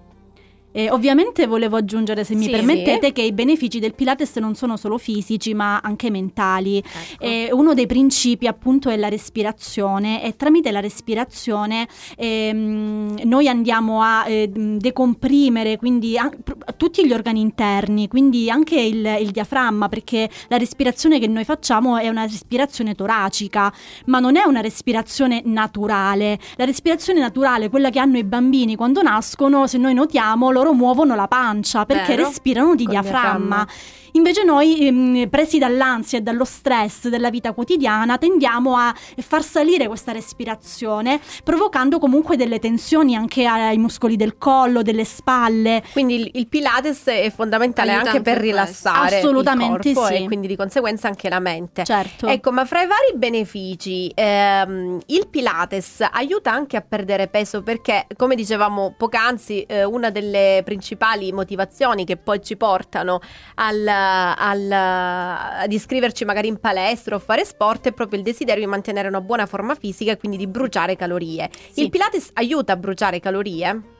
[0.75, 2.49] E ovviamente volevo aggiungere, se mi Sì.
[2.49, 6.77] permettete, che i benefici del Pilates non sono solo fisici, ma anche mentali.
[6.77, 7.23] Ecco.
[7.23, 14.01] E uno dei principi appunto è la respirazione e tramite la respirazione ehm, noi andiamo
[14.01, 19.89] a eh, decomprimere quindi an- pr- tutti gli organi interni, quindi anche il, il diaframma,
[19.89, 23.71] perché la respirazione che noi facciamo è una respirazione toracica,
[24.05, 26.39] ma non è una respirazione naturale.
[26.55, 31.15] La respirazione naturale, quella che hanno i bambini quando nascono, se noi notiamo, loro muovono
[31.15, 32.27] la pancia perché Vero.
[32.27, 33.65] respirano di diaframma.
[33.65, 33.67] diaframma.
[34.13, 39.87] Invece noi, ehm, presi dall'ansia e dallo stress della vita quotidiana, tendiamo a far salire
[39.87, 45.83] questa respirazione, provocando comunque delle tensioni anche ai muscoli del collo, delle spalle.
[45.91, 48.51] Quindi il, il Pilates è fondamentale Aiuta anche per questo.
[48.51, 50.23] rilassare Assolutamente il corpo sì.
[50.23, 51.83] e quindi di conseguenza anche la mente.
[51.83, 52.27] Certo.
[52.27, 58.05] Ecco, ma fra i vari benefici, ehm, il Pilates aiuta anche a perdere peso perché,
[58.15, 63.19] come dicevamo poc'anzi, eh, una delle principali motivazioni che poi ci portano
[63.55, 63.87] al,
[64.37, 69.07] al- ad iscriverci magari in palestra o fare sport è proprio il desiderio di mantenere
[69.07, 71.49] una buona forma fisica e quindi di bruciare calorie.
[71.71, 71.83] Sì.
[71.83, 73.92] Il Pilates aiuta a bruciare calorie?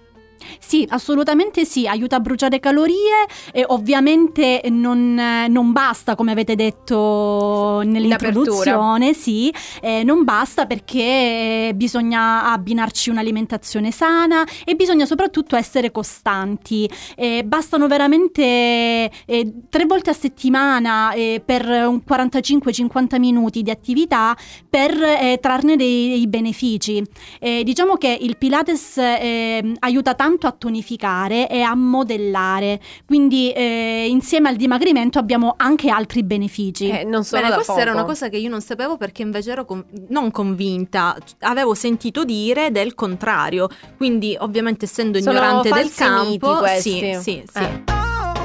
[0.74, 5.14] Sì, assolutamente sì, aiuta a bruciare calorie e ovviamente non,
[5.48, 14.44] non basta, come avete detto nell'introduzione, sì, eh, non basta perché bisogna abbinarci un'alimentazione sana
[14.66, 16.90] e bisogna soprattutto essere costanti.
[17.16, 21.12] Eh, bastano veramente eh, tre volte a settimana
[21.46, 24.36] per un 45-50 minuti di attività
[24.68, 27.04] per eh, trarne dei, dei benefici.
[27.40, 32.80] Diciamo che il Pilates eh, aiuta tanto a tonificare e a modellare.
[33.06, 36.88] Quindi eh, insieme al dimagrimento abbiamo anche altri benefici.
[36.88, 37.84] Eh, non sono Bene, da questa poco.
[37.86, 42.24] era una cosa che io non sapevo perché invece ero con- non convinta, avevo sentito
[42.24, 46.92] dire del contrario, quindi ovviamente essendo Sono ignorante del campo, questi.
[46.92, 47.60] sì, sì, sì.
[47.60, 47.84] Eh.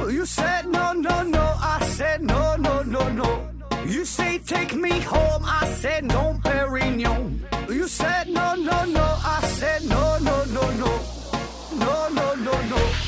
[0.00, 1.57] Oh, you said no, no, no.
[1.61, 3.46] I said no, no, no, no.
[3.87, 5.44] You say take me home.
[5.44, 7.46] I said no, Perignon.
[7.68, 9.07] You said no, no, no.
[9.22, 10.66] I said no, no, no.
[10.78, 10.90] No,
[12.68, 13.08] no,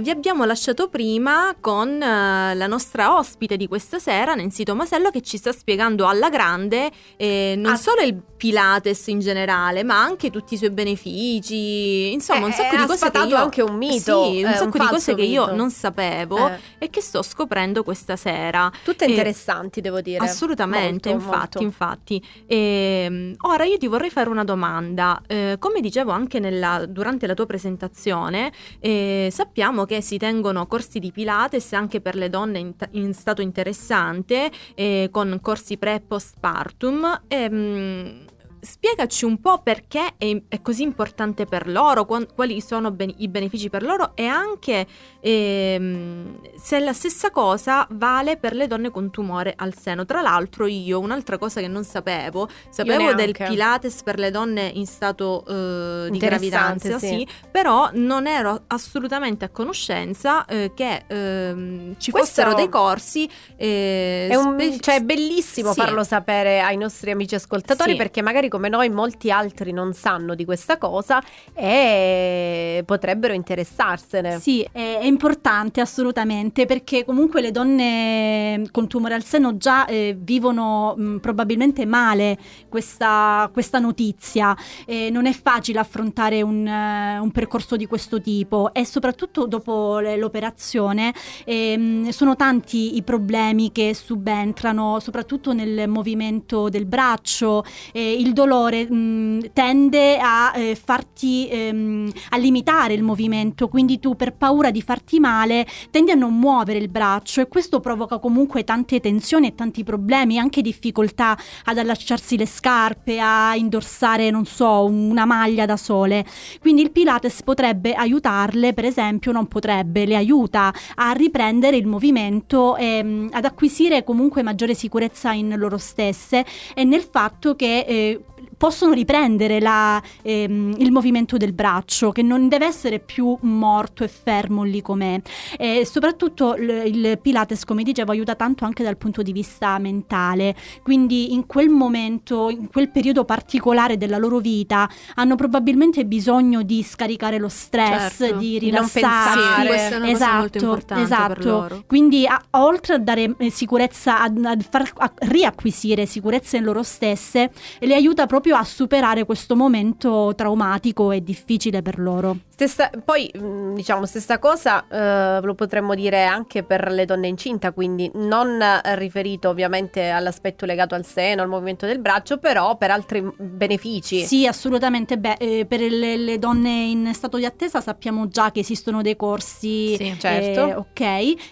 [0.11, 5.37] abbiamo lasciato prima con eh, la nostra ospite di questa sera, Nancy Tomasello, che ci
[5.37, 7.75] sta spiegando alla grande eh, non Ah.
[7.77, 12.75] solo il Pilates in generale, ma anche tutti i suoi benefici, insomma un Eh, sacco
[12.75, 13.35] di ha cose che io...
[13.37, 16.59] anche un mito, Sì, un eh, sacco un di cose che io non sapevo Eh.
[16.79, 18.71] e che sto scoprendo questa sera.
[18.83, 20.23] Tutte Eh, interessanti, devo dire.
[20.25, 21.61] Assolutamente, Molto, infatti, molto.
[21.63, 22.23] infatti.
[22.47, 25.21] Ehm, ora io ti vorrei fare una domanda.
[25.27, 30.99] Eh, come dicevo anche nella- durante la tua presentazione, eh, sappiamo che si tengono corsi
[30.99, 35.99] di Pilates anche per le donne in, in stato interessante, eh, con corsi pre e
[36.01, 37.21] postpartum.
[37.27, 38.25] Ehm,
[38.61, 43.69] Spiegaci un po' perché è, è così importante per loro, quali sono ben- i benefici
[43.69, 44.85] per loro e anche
[45.19, 50.05] ehm, se la stessa cosa vale per le donne con tumore al seno.
[50.05, 53.29] Tra l'altro io un'altra cosa che non sapevo, sapevo del.
[53.31, 57.07] Pilates per le donne in stato eh, di gravidanza, sì.
[57.07, 63.27] sì, però non ero assolutamente a conoscenza eh, che ehm, ci Questo fossero dei corsi.
[63.55, 65.79] eh, È, un- spe- cioè, è bellissimo sì.
[65.79, 67.97] farlo sapere ai nostri amici ascoltatori Sì.
[67.97, 74.39] perché magari come noi molti altri non sanno di questa cosa e potrebbero interessarsene.
[74.39, 80.15] Sì, è, è importante assolutamente perché comunque le donne con tumore al seno già eh,
[80.19, 82.37] vivono mh, probabilmente male
[82.67, 84.55] questa, questa notizia.
[84.85, 89.99] Eh, non è facile affrontare un, eh, un percorso di questo tipo e soprattutto dopo
[89.99, 91.13] l'operazione
[91.45, 99.51] ehm, sono tanti i problemi che subentrano, soprattutto nel movimento del braccio, eh, il mh,
[99.53, 105.19] tende a eh, farti ehm, a limitare il movimento, quindi tu per paura di farti
[105.19, 109.83] male tendi a non muovere il braccio e questo provoca comunque tante tensioni e tanti
[109.83, 116.25] problemi, anche difficoltà ad allacciarsi le scarpe, a indossare, non so, una maglia da sole.
[116.59, 122.75] Quindi il Pilates potrebbe aiutarle, per esempio, non potrebbe, le aiuta a riprendere il movimento
[122.75, 128.23] e mh, ad acquisire comunque maggiore sicurezza in loro stesse e nel fatto che eh,
[128.61, 134.07] possono riprendere la, ehm, il movimento del braccio, che non deve essere più morto e
[134.07, 135.19] fermo lì com'è.
[135.57, 140.55] E soprattutto l- il Pilates, come dicevo, aiuta tanto anche dal punto di vista mentale.
[140.83, 146.83] Quindi in quel momento, in quel periodo particolare della loro vita, hanno probabilmente bisogno di
[146.83, 148.37] scaricare lo stress, Certo.
[148.37, 149.65] di rilassarsi.
[149.65, 151.83] Questa è una cosa molto importante esatto.
[151.87, 156.83] Quindi a- oltre a dare eh, sicurezza, a, a far a- riacquisire sicurezza in loro
[156.83, 157.49] stesse,
[157.79, 162.37] le aiuta proprio a superare questo momento traumatico e difficile per loro.
[162.61, 167.71] Stessa- poi, mh, diciamo, stessa cosa eh, lo potremmo dire anche per le donne incinta,
[167.71, 173.27] quindi non riferito ovviamente all'aspetto legato al seno, al movimento del braccio, però per altri
[173.35, 174.23] benefici.
[174.25, 175.17] Sì, assolutamente.
[175.17, 179.15] Beh, eh, per le, le donne in stato di attesa sappiamo già che esistono dei
[179.15, 179.95] corsi.
[179.95, 180.15] Sì.
[180.19, 180.67] Certo.
[180.67, 181.01] eh, ok,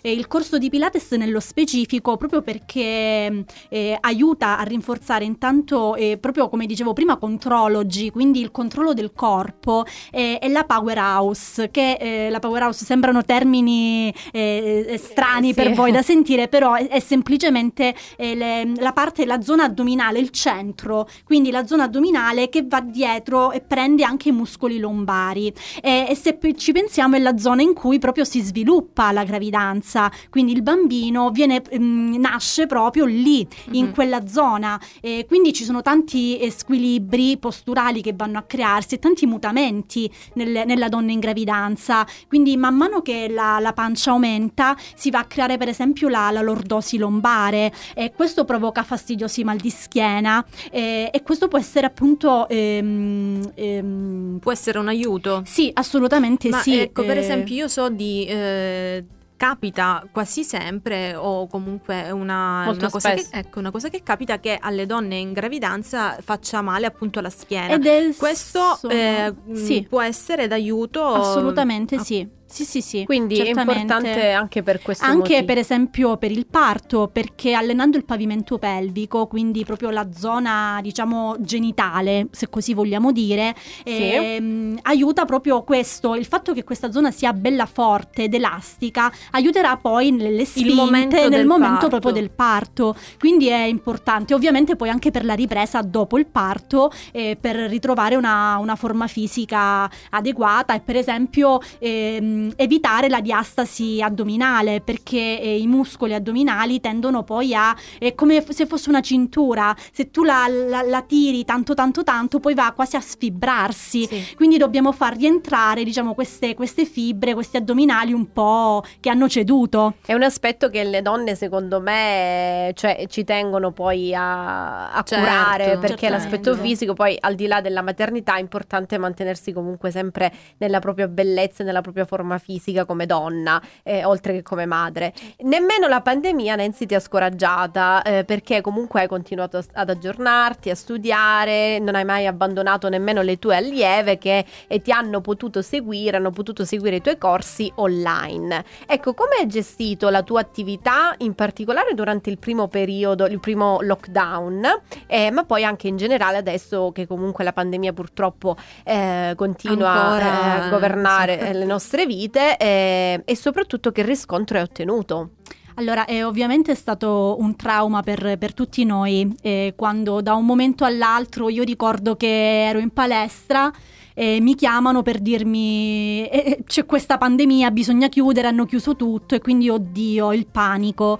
[0.01, 6.19] e il corso di Pilates nello specifico proprio perché eh, aiuta a rinforzare intanto eh,
[6.19, 10.65] proprio come dicevo prima contrology, quindi il controllo del corpo eh, e la
[11.03, 15.53] powerhouse, che eh, la powerhouse sembrano termini eh, eh, strani Sì.
[15.53, 20.19] per voi da sentire, però è, è semplicemente eh, le- la parte, la zona addominale,
[20.19, 25.53] il centro, quindi la zona addominale che va dietro e prende anche i muscoli lombari.
[25.81, 30.11] E, e se ci pensiamo è la zona in cui proprio si sviluppa la gravidanza,
[30.29, 33.93] quindi il bambino viene, mm, nasce proprio lì, in Mhm.
[33.93, 34.79] quella zona.
[35.01, 40.09] E quindi ci sono tanti eh, squilibri posturali che vanno a crearsi e tanti mutamenti
[40.33, 42.05] nel- nella donna in gravidanza.
[42.27, 46.29] Quindi man mano che la, la pancia aumenta si va a creare per esempio la,
[46.31, 51.85] la lordosi lombare e questo provoca fastidiosi mal di schiena e, e questo può essere
[51.85, 52.47] appunto...
[52.49, 55.41] ehm, ehm, Può essere un aiuto.
[55.45, 56.77] sì, assolutamente Ma sì.
[56.79, 58.25] ecco, per eh, esempio, io so di.
[58.25, 59.03] eh,
[59.39, 64.37] capita quasi sempre, o comunque è una, una cosa che, ecco, una cosa che capita
[64.41, 67.73] che alle donne in gravidanza faccia male appunto la schiena.
[67.73, 71.05] Ed è Questo sono- eh, sì, può essere d'aiuto.
[71.05, 72.27] assolutamente sì.
[72.51, 73.03] Sì, sì, sì.
[73.05, 73.81] Quindi è certamente.
[73.81, 75.45] importante anche per questo Anche motivo.
[75.45, 81.35] per esempio per il parto, perché allenando il pavimento pelvico, quindi proprio la zona diciamo
[81.39, 87.33] genitale, se così vogliamo dire, ehm, aiuta proprio questo, il fatto che questa zona sia
[87.33, 91.87] bella forte ed elastica, aiuterà poi nelle spinte momento nel momento parto.
[91.89, 92.95] proprio del parto.
[93.19, 98.15] Quindi è importante, ovviamente poi anche per la ripresa dopo il parto, eh, per ritrovare
[98.15, 105.57] una, una forma fisica adeguata e per esempio ehm, evitare la diastasi addominale perché eh,
[105.59, 110.23] i muscoli addominali tendono poi a è come f- se fosse una cintura se tu
[110.23, 114.35] la, la- la tiri tanto tanto tanto poi va quasi a sfibrarsi Sì.
[114.35, 119.95] quindi dobbiamo far rientrare diciamo queste, queste fibre questi addominali un po' che hanno ceduto
[120.05, 125.23] È un aspetto che le donne, secondo me, cioè, ci tengono poi a, a Certo,
[125.23, 126.09] curare perché certamente.
[126.09, 131.07] l'aspetto fisico, poi al di là della maternità, è importante mantenersi comunque sempre nella propria
[131.07, 135.13] bellezza e nella propria forma fisica come donna, eh, oltre che come madre.
[135.39, 140.69] Nemmeno la pandemia, Nancy, ti ha scoraggiata eh, perché comunque hai continuato a- ad aggiornarti,
[140.69, 145.61] a studiare, non hai mai abbandonato nemmeno le tue allieve che eh, ti hanno potuto
[145.61, 148.63] seguire, hanno potuto seguire i tuoi corsi online.
[148.85, 153.79] Ecco, come hai gestito la tua attività, in particolare durante il primo periodo, il primo
[153.81, 159.89] lockdown, eh, ma poi anche in generale adesso che comunque la pandemia purtroppo eh, continua
[159.89, 161.53] Ancora, eh, a governare sì.
[161.53, 165.31] le nostre vite eh, e soprattutto che riscontro hai ottenuto?
[165.75, 170.83] Allora, è ovviamente stato un trauma per, per tutti noi, eh, quando da un momento
[170.83, 173.71] all'altro io ricordo che ero in palestra
[174.19, 179.33] e mi chiamano per dirmi "Eh, eh, c'è questa pandemia, bisogna chiudere, hanno chiuso tutto
[179.33, 181.17] e quindi oddio, il panico.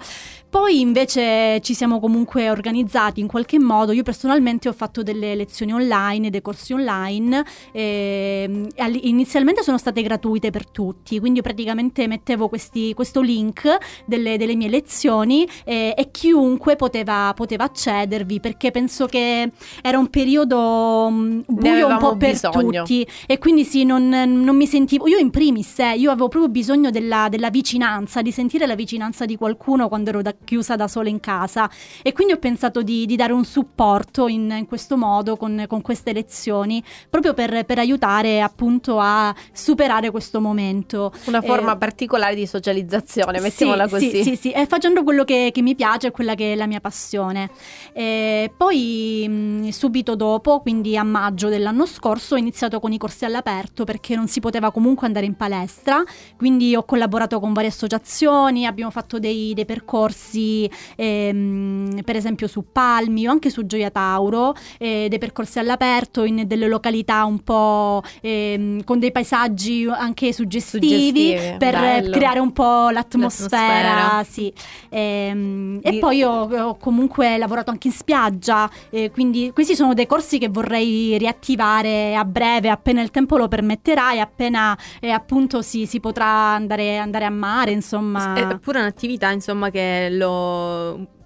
[0.50, 5.72] Poi invece ci siamo comunque organizzati in qualche modo, io personalmente ho fatto delle lezioni
[5.72, 12.06] online, dei corsi online, ehm, e all- inizialmente sono state gratuite per tutti, quindi praticamente
[12.08, 13.64] mettevo questi- questo link
[14.06, 20.08] delle, delle mie lezioni eh, e chiunque poteva, poteva accedervi perché penso che era un
[20.08, 22.82] periodo mm, buio un avevamo po' per bisogno.
[22.90, 25.06] Infatti, e quindi sì, non, non mi sentivo.
[25.06, 29.24] Io in primis, eh, io avevo proprio bisogno della, della vicinanza, di sentire la vicinanza
[29.24, 31.70] di qualcuno quando ero da- chiusa da sola in casa.
[32.02, 35.82] E quindi ho pensato di, di dare un supporto in, in questo modo, con, con
[35.82, 41.12] queste lezioni, proprio per, per aiutare appunto a superare questo momento.
[41.26, 44.10] Una forma Eh, particolare di socializzazione, mettiamola sì, così.
[44.10, 46.66] Sì, sì, sì, e facendo quello che, che mi piace e quella che è la
[46.66, 47.50] mia passione.
[47.92, 53.24] E poi mh, subito dopo, quindi a maggio dell'anno scorso, ho iniziato con i corsi
[53.24, 56.02] all'aperto perché non si poteva comunque andare in palestra,
[56.36, 62.66] quindi ho collaborato con varie associazioni, abbiamo fatto dei, dei percorsi ehm, per esempio su
[62.70, 68.02] Palmi o anche su Gioia Tauro, eh, dei percorsi all'aperto in delle località un po'
[68.20, 72.10] ehm, con dei paesaggi anche suggestivi, Suggestivi, per bello.
[72.10, 73.94] creare un po' l'atmosfera.
[73.94, 74.24] L'atmosfera.
[74.28, 74.52] Sì.
[74.90, 79.94] Ehm, e Di- poi ho, ho comunque lavorato anche in spiaggia, eh, quindi questi sono
[79.94, 85.10] dei corsi che vorrei riattivare a breve, appena il tempo lo permetterà e appena eh,
[85.10, 88.34] appunto si, si potrà andare, andare a mare, insomma.
[88.34, 91.18] È pure un'attività, insomma, che lo.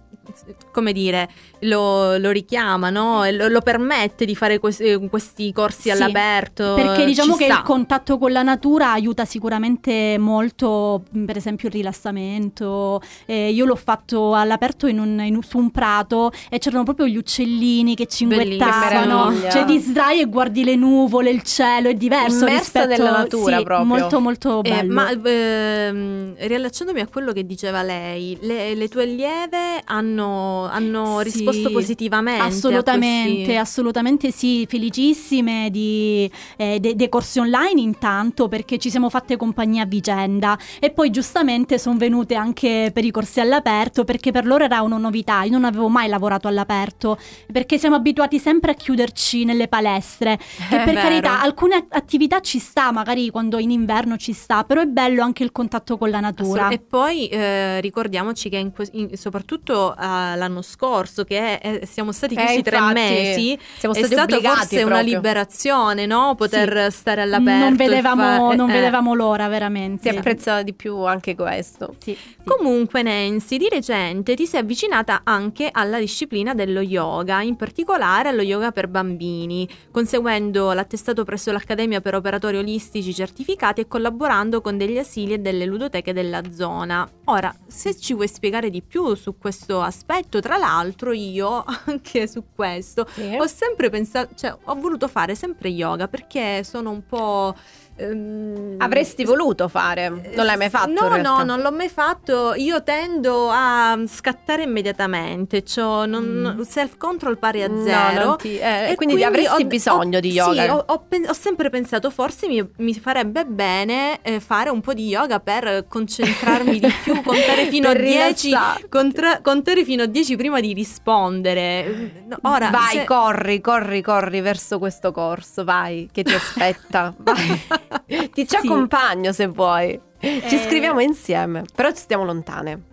[0.73, 1.29] Come dire,
[1.61, 3.25] lo, lo richiama, no?
[3.31, 6.75] Lo, lo permette di fare questi, questi corsi Sì, all'aperto.
[6.75, 7.55] Perché diciamo Ci che sta.
[7.59, 13.01] il contatto con la natura aiuta sicuramente molto, per esempio il rilassamento.
[13.27, 17.17] Eh, io l'ho fatto all'aperto in un- in su un prato e c'erano proprio gli
[17.17, 19.33] uccellini che cinguettavano.
[19.51, 23.59] Cioè ti sdrai e guardi le nuvole, il cielo, è diverso Immersa rispetto nella natura
[23.59, 23.87] sì, proprio.
[23.87, 24.93] Molto molto Eh, bello.
[24.93, 31.25] ma ehm, riallacciandomi a quello che diceva lei, le, le tue allieve hanno, hanno Sì,
[31.25, 32.43] risposto positivamente.
[32.43, 39.37] Assolutamente, assolutamente sì, felicissime di, eh, de- dei corsi online intanto perché ci siamo fatte
[39.37, 44.47] compagnia a vicenda e poi giustamente sono venute anche per i corsi all'aperto perché per
[44.47, 47.19] loro era una novità, io non avevo mai lavorato all'aperto
[47.53, 50.37] perché siamo abituati sempre a chiuderci nelle palestre
[50.69, 51.01] che È per vero.
[51.01, 55.43] carità alcune attività ci sta, magari quando in inverno ci sta, però è bello anche
[55.43, 56.69] il contatto con la natura.
[56.69, 62.13] E poi eh, ricordiamoci che in que- in- soprattutto eh, l'anno scorso, che è- siamo
[62.13, 65.15] stati Eh, chiusi tre infatti, mesi, siamo è stati stata obbligati forse una proprio.
[65.15, 66.35] liberazione, no?
[66.37, 67.65] Poter stare all'aperto.
[67.65, 68.77] non vedevamo, fa- non eh, eh.
[68.77, 70.11] vedevamo l'ora veramente.
[70.11, 71.95] Si apprezza di più anche questo.
[71.99, 72.35] Sì, sì.
[72.45, 78.43] Comunque Nancy, di recente ti sei avvicinata anche alla disciplina dello yoga, in particolare allo
[78.43, 84.99] yoga per bambini, conseguendo l'attestato presso l'Accademia per operatori olistici certificati e collaborando con degli
[84.99, 87.09] asili e delle ludoteche della zona.
[87.27, 89.94] Ora, se ci vuoi spiegare di più su questo aspetto,
[90.41, 93.07] tra l'altro io anche su questo.
[93.39, 97.55] Ho sempre pensato, cioè ho voluto fare sempre yoga perché sono un po'...
[97.97, 100.91] ehm, Avresti voluto fare, non l'hai mai fatto?
[101.09, 102.55] No, no, non l'ho mai fatto.
[102.55, 105.63] Io tendo a scattare immediatamente.
[105.63, 106.61] C'ho non- Mm.
[106.63, 108.25] self control pari a No, zero.
[108.25, 110.63] non ti- eh, E quindi, avresti ho- bisogno ho- di yoga.
[110.65, 114.93] Sì, ho, ho ho sempre pensato forse mi, mi farebbe bene eh, fare un po'
[114.95, 118.89] di yoga per concentrarmi di più, contare fino a 10, rilassarti.
[118.89, 122.23] contra- contare fino a 10 prima di rispondere.
[122.27, 127.15] No, Ora, vai, se- corri, corri, corri verso questo corso, vai, che ti aspetta.
[127.17, 127.61] vai.
[128.07, 128.57] Ti ci Sì.
[128.67, 130.01] accompagno se vuoi.
[130.21, 130.59] Ci Eh.
[130.67, 132.93] scriviamo insieme, però ci stiamo lontane.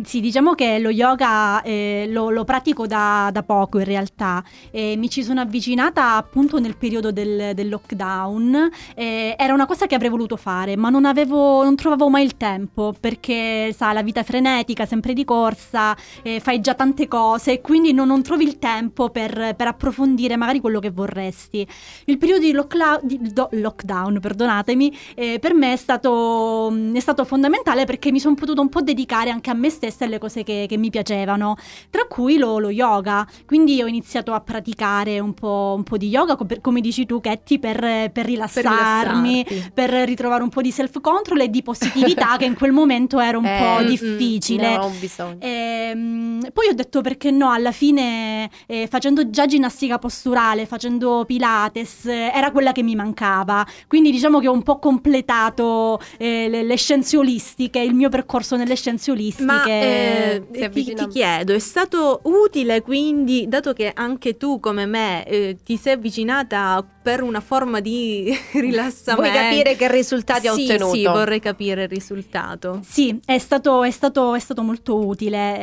[0.00, 4.42] Sì, diciamo che lo yoga eh, lo, lo pratico da, da poco in realtà.
[4.70, 8.70] Eh, mi ci sono avvicinata appunto nel periodo del, del lockdown.
[8.94, 12.38] Eh, era una cosa che avrei voluto fare, ma non, avevo, non trovavo mai il
[12.38, 15.94] tempo perché, sa, la vita è frenetica, sempre di corsa,
[16.40, 20.80] fai già tante cose quindi non, non trovi il tempo per, per approfondire magari quello
[20.80, 21.66] che vorresti.
[22.06, 27.26] Il periodo di, lockla- di do- lockdown, perdonatemi, eh, per me è stato, è stato
[27.26, 30.42] fondamentale perché mi sono potuto un po' dedicare anche a me stessa e alle cose
[30.42, 31.56] che, che mi piacevano,
[31.90, 33.26] tra cui lo, lo yoga.
[33.46, 37.06] Quindi ho iniziato a praticare un po', un po' di yoga, co- per- come dici
[37.06, 39.70] tu, Ketty, per, per per rilassarmi, rilassarti.
[39.74, 43.44] per ritrovare un po' di self-control e di positività che in quel momento era un
[43.44, 44.68] Eh, po' mm, difficile.
[44.68, 45.36] Ne ho bisogno.
[45.40, 52.06] Ehm, poi ho detto perché no, alla fine eh, facendo già ginnastica posturale, facendo Pilates,
[52.06, 53.66] eh, era quella che mi mancava.
[53.88, 58.56] Quindi diciamo che ho un po' completato eh, le, le scienze olistiche, il mio percorso
[58.56, 59.44] nelle scienze olistiche.
[59.44, 64.86] Ma eh, si ti, ti chiedo, è stato utile quindi, dato che anche tu come
[64.86, 69.28] me eh, ti sei avvicinata per una forma di rilassamento?
[69.30, 70.94] Vuoi capire che risultati ha Sì, ottenuto?
[70.94, 72.80] Sì, vorrei capire il risultato.
[72.84, 75.58] Sì, è stato, è stato- è stato molto utile.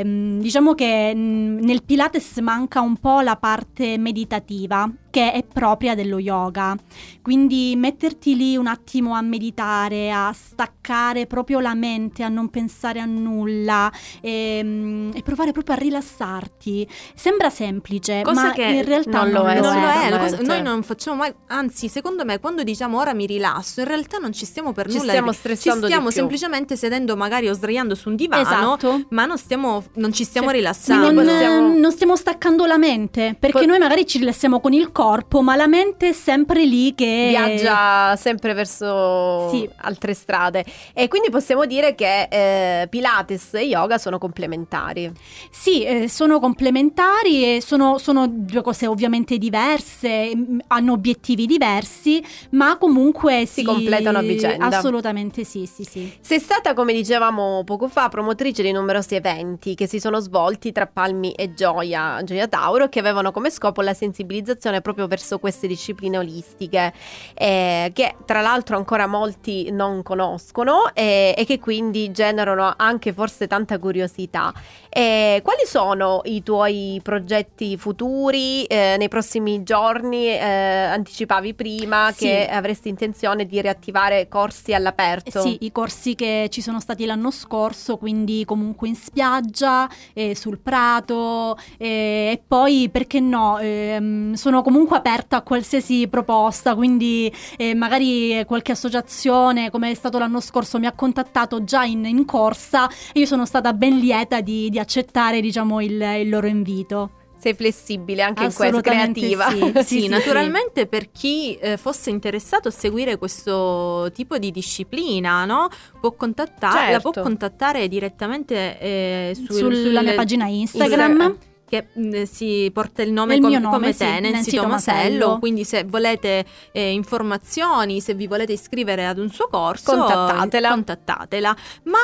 [0.00, 5.94] Ehm, diciamo che mh, nel Pilates manca un po' la parte meditativa, che è propria
[5.94, 6.76] dello yoga.
[7.22, 13.00] Quindi metterti lì un attimo a meditare, a staccare proprio la mente, a non pensare
[13.00, 13.90] a nulla
[14.20, 16.86] e, e provare proprio a rilassarti.
[17.14, 20.38] Sembra semplice, Cosa ma che in realtà non non, lo è, non lo è, cosa-
[20.42, 24.32] noi non facciamo mai, anzi secondo me quando diciamo ora mi rilasso, in realtà non
[24.34, 26.16] ci stiamo per Ci nulla, stiamo ci stressando di stiamo più.
[26.16, 29.06] semplicemente sedendo magari o sdraiando su un divano, Esatto.
[29.10, 31.10] ma non, stiamo, non ci stiamo Cioè, rilassando.
[31.10, 34.92] Non, possiamo- non stiamo staccando la mente, perché Po- noi magari ci rilassiamo con il
[34.92, 35.04] corpo,
[35.40, 39.68] ma la mente è sempre lì che viaggia sempre verso Sì.
[39.82, 45.12] altre strade e quindi possiamo dire che eh, Pilates e yoga sono complementari.
[45.50, 52.22] Sì, eh, sono complementari e sono, sono due cose ovviamente diverse, m, hanno obiettivi diversi,
[52.50, 54.66] ma comunque Si completano a vicenda.
[54.66, 56.12] Assolutamente sì, sì, sì.
[56.20, 60.86] Sei stata, come dicevamo poco fa, promotrice di numerosi eventi che si sono svolti tra
[60.86, 66.16] Palmi e Gioia, Gioia Tauro, che avevano come scopo la sensibilizzazione proprio verso queste discipline
[66.16, 66.92] olistiche,
[67.34, 73.46] eh, che tra l'altro ancora molti non conoscono eh, e che quindi generano anche forse
[73.46, 74.52] tanta curiosità.
[74.96, 80.28] Eh, quali sono i tuoi progetti futuri eh, nei prossimi giorni?
[80.28, 82.24] Eh, anticipavi prima Sì.
[82.24, 85.42] che avresti intenzione di riattivare corsi all'aperto.
[85.42, 90.60] Sì, i corsi che ci sono stati l'anno scorso, quindi comunque in spiaggia, eh, sul
[90.60, 97.74] prato eh, e poi perché no, ehm, sono comunque aperta a qualsiasi proposta, quindi eh,
[97.74, 102.88] magari qualche associazione come è stato l'anno scorso mi ha contattato già in, in corsa
[103.12, 107.10] e io sono stata ben lieta di, di accettare diciamo il, il loro invito.
[107.38, 109.48] Sei flessibile anche in questo, creativa.
[109.52, 109.58] sì.
[109.60, 115.44] Sì, Sì, sì, naturalmente per chi eh, fosse interessato a seguire questo tipo di disciplina,
[115.44, 115.68] no?
[116.00, 117.28] Può contattare, la può Certo.
[117.28, 121.10] contattare direttamente eh, sul- Sulla sulle- mia pagina Instagram.
[121.10, 121.38] Instagram.
[121.68, 124.56] che mh, si porta il nome Il com- mio nome, come sì, te, Nancy, Nancy.
[124.56, 125.38] Tomasello.
[125.40, 130.68] Quindi se volete eh, informazioni, se vi volete iscrivere ad un suo corso, Contattatela.
[130.70, 131.56] contattatela.
[131.84, 131.98] Ma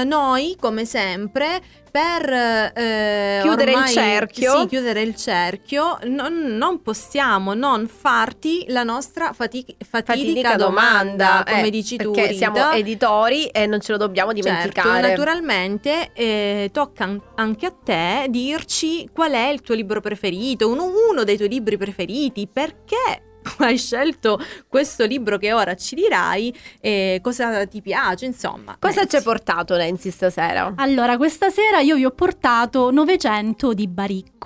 [0.00, 1.60] eh, noi, come sempre,
[1.98, 2.32] per
[2.76, 4.60] eh, Chiudere il ormai- cerchio.
[4.60, 11.44] sì, chiudere il cerchio, non, non possiamo non farti la nostra fati- fatidica, Fatidica domanda,
[11.44, 12.52] come eh, dici tu, perché Rita.
[12.52, 15.08] siamo editori e non ce lo dobbiamo Certo, dimenticare.
[15.08, 20.90] naturalmente eh, tocca an- anche a te dirci qual è il tuo libro preferito, uno,
[21.10, 23.22] uno dei tuoi libri preferiti, perché
[23.58, 28.76] hai scelto questo libro che ora ci dirai, e cosa ti piace, insomma.
[28.78, 29.08] Cosa Nancy.
[29.10, 30.72] ci hai portato Nancy stasera?
[30.76, 34.36] Allora, questa sera io vi ho portato 900 di Baricco,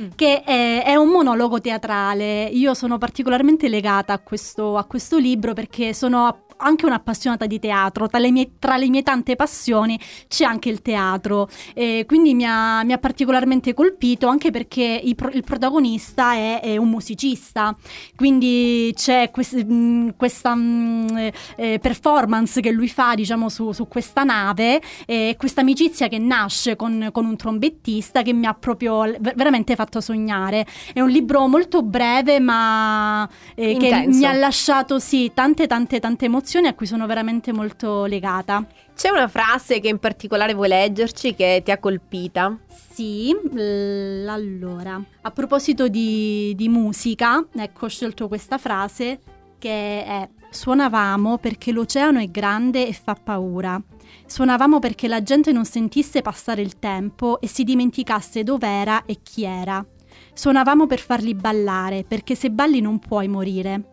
[0.00, 0.08] Mm.
[0.16, 2.44] che è, è un monologo teatrale.
[2.44, 7.58] Io sono particolarmente legata a questo, a questo libro perché sono app- anche un'appassionata di
[7.58, 8.06] teatro.
[8.06, 9.98] Tra le mie, tra le mie tante passioni
[10.28, 11.48] c'è anche il teatro.
[11.74, 16.60] E quindi mi ha, mi ha particolarmente colpito anche perché il, pro- il protagonista è,
[16.60, 17.76] è un musicista.
[18.14, 23.88] Quindi c'è quest- mh, questa mh, eh, eh, performance che lui fa, diciamo, su, su
[23.88, 29.02] questa nave e questa amicizia che nasce con, con un trombettista che mi ha proprio
[29.18, 30.66] veramente fatto sognare.
[30.92, 36.24] È un libro molto breve, ma eh, che mi ha lasciato sì tante, tante, tante
[36.26, 38.66] emozioni a cui sono veramente molto legata.
[38.94, 42.56] C'è una frase che in particolare vuoi leggerci che ti ha colpita?
[42.92, 49.20] Sì, l- allora, a proposito di, di musica, ecco, ho scelto questa frase
[49.58, 53.80] che è Suonavamo perché l'oceano è grande e fa paura.
[54.26, 59.42] Suonavamo perché la gente non sentisse passare il tempo e si dimenticasse dov'era e chi
[59.42, 59.84] era.
[60.32, 63.90] Suonavamo per farli ballare, perché se balli non puoi morire.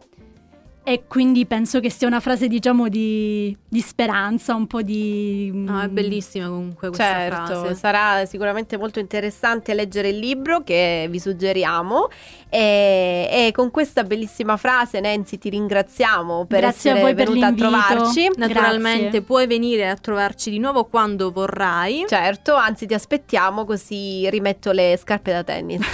[0.84, 5.52] E quindi penso che sia una frase, diciamo, di, di speranza, un po' di...
[5.54, 7.76] No, è bellissima comunque questa certo, frase.
[7.76, 12.10] sarà sicuramente molto interessante leggere il libro che vi suggeriamo
[12.50, 17.28] e, e con questa bellissima frase Nancy ti ringraziamo per Grazie a essere voi per
[17.28, 18.32] venuta a trovarci.
[18.38, 19.22] Naturalmente Grazie.
[19.22, 22.06] puoi venire a trovarci di nuovo quando vorrai.
[22.08, 25.86] Certo, anzi ti aspettiamo così rimetto le scarpe da tennis.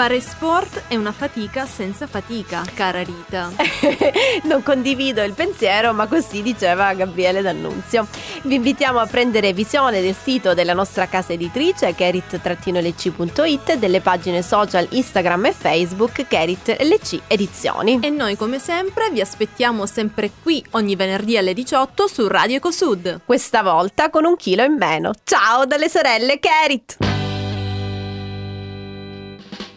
[0.00, 3.52] Fare sport è una fatica senza fatica, cara Rita.
[4.44, 8.06] non condivido il pensiero, ma così diceva Gabriele D'Annunzio.
[8.44, 14.40] Vi invitiamo a prendere visione del sito della nostra casa editrice kerit-lc.it e delle pagine
[14.40, 17.98] social Instagram e Facebook Kerit LC Edizioni.
[18.00, 23.20] E noi come sempre vi aspettiamo sempre qui ogni venerdì alle 18 su Radio Ecosud.
[23.26, 25.12] Questa volta con un chilo in meno.
[25.24, 27.19] Ciao dalle sorelle Kerit!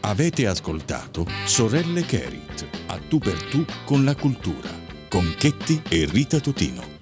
[0.06, 4.70] Avete ascoltato Sorelle Kerit, a tu per tu con la cultura,
[5.08, 6.93] con Chetti e Rita Totino.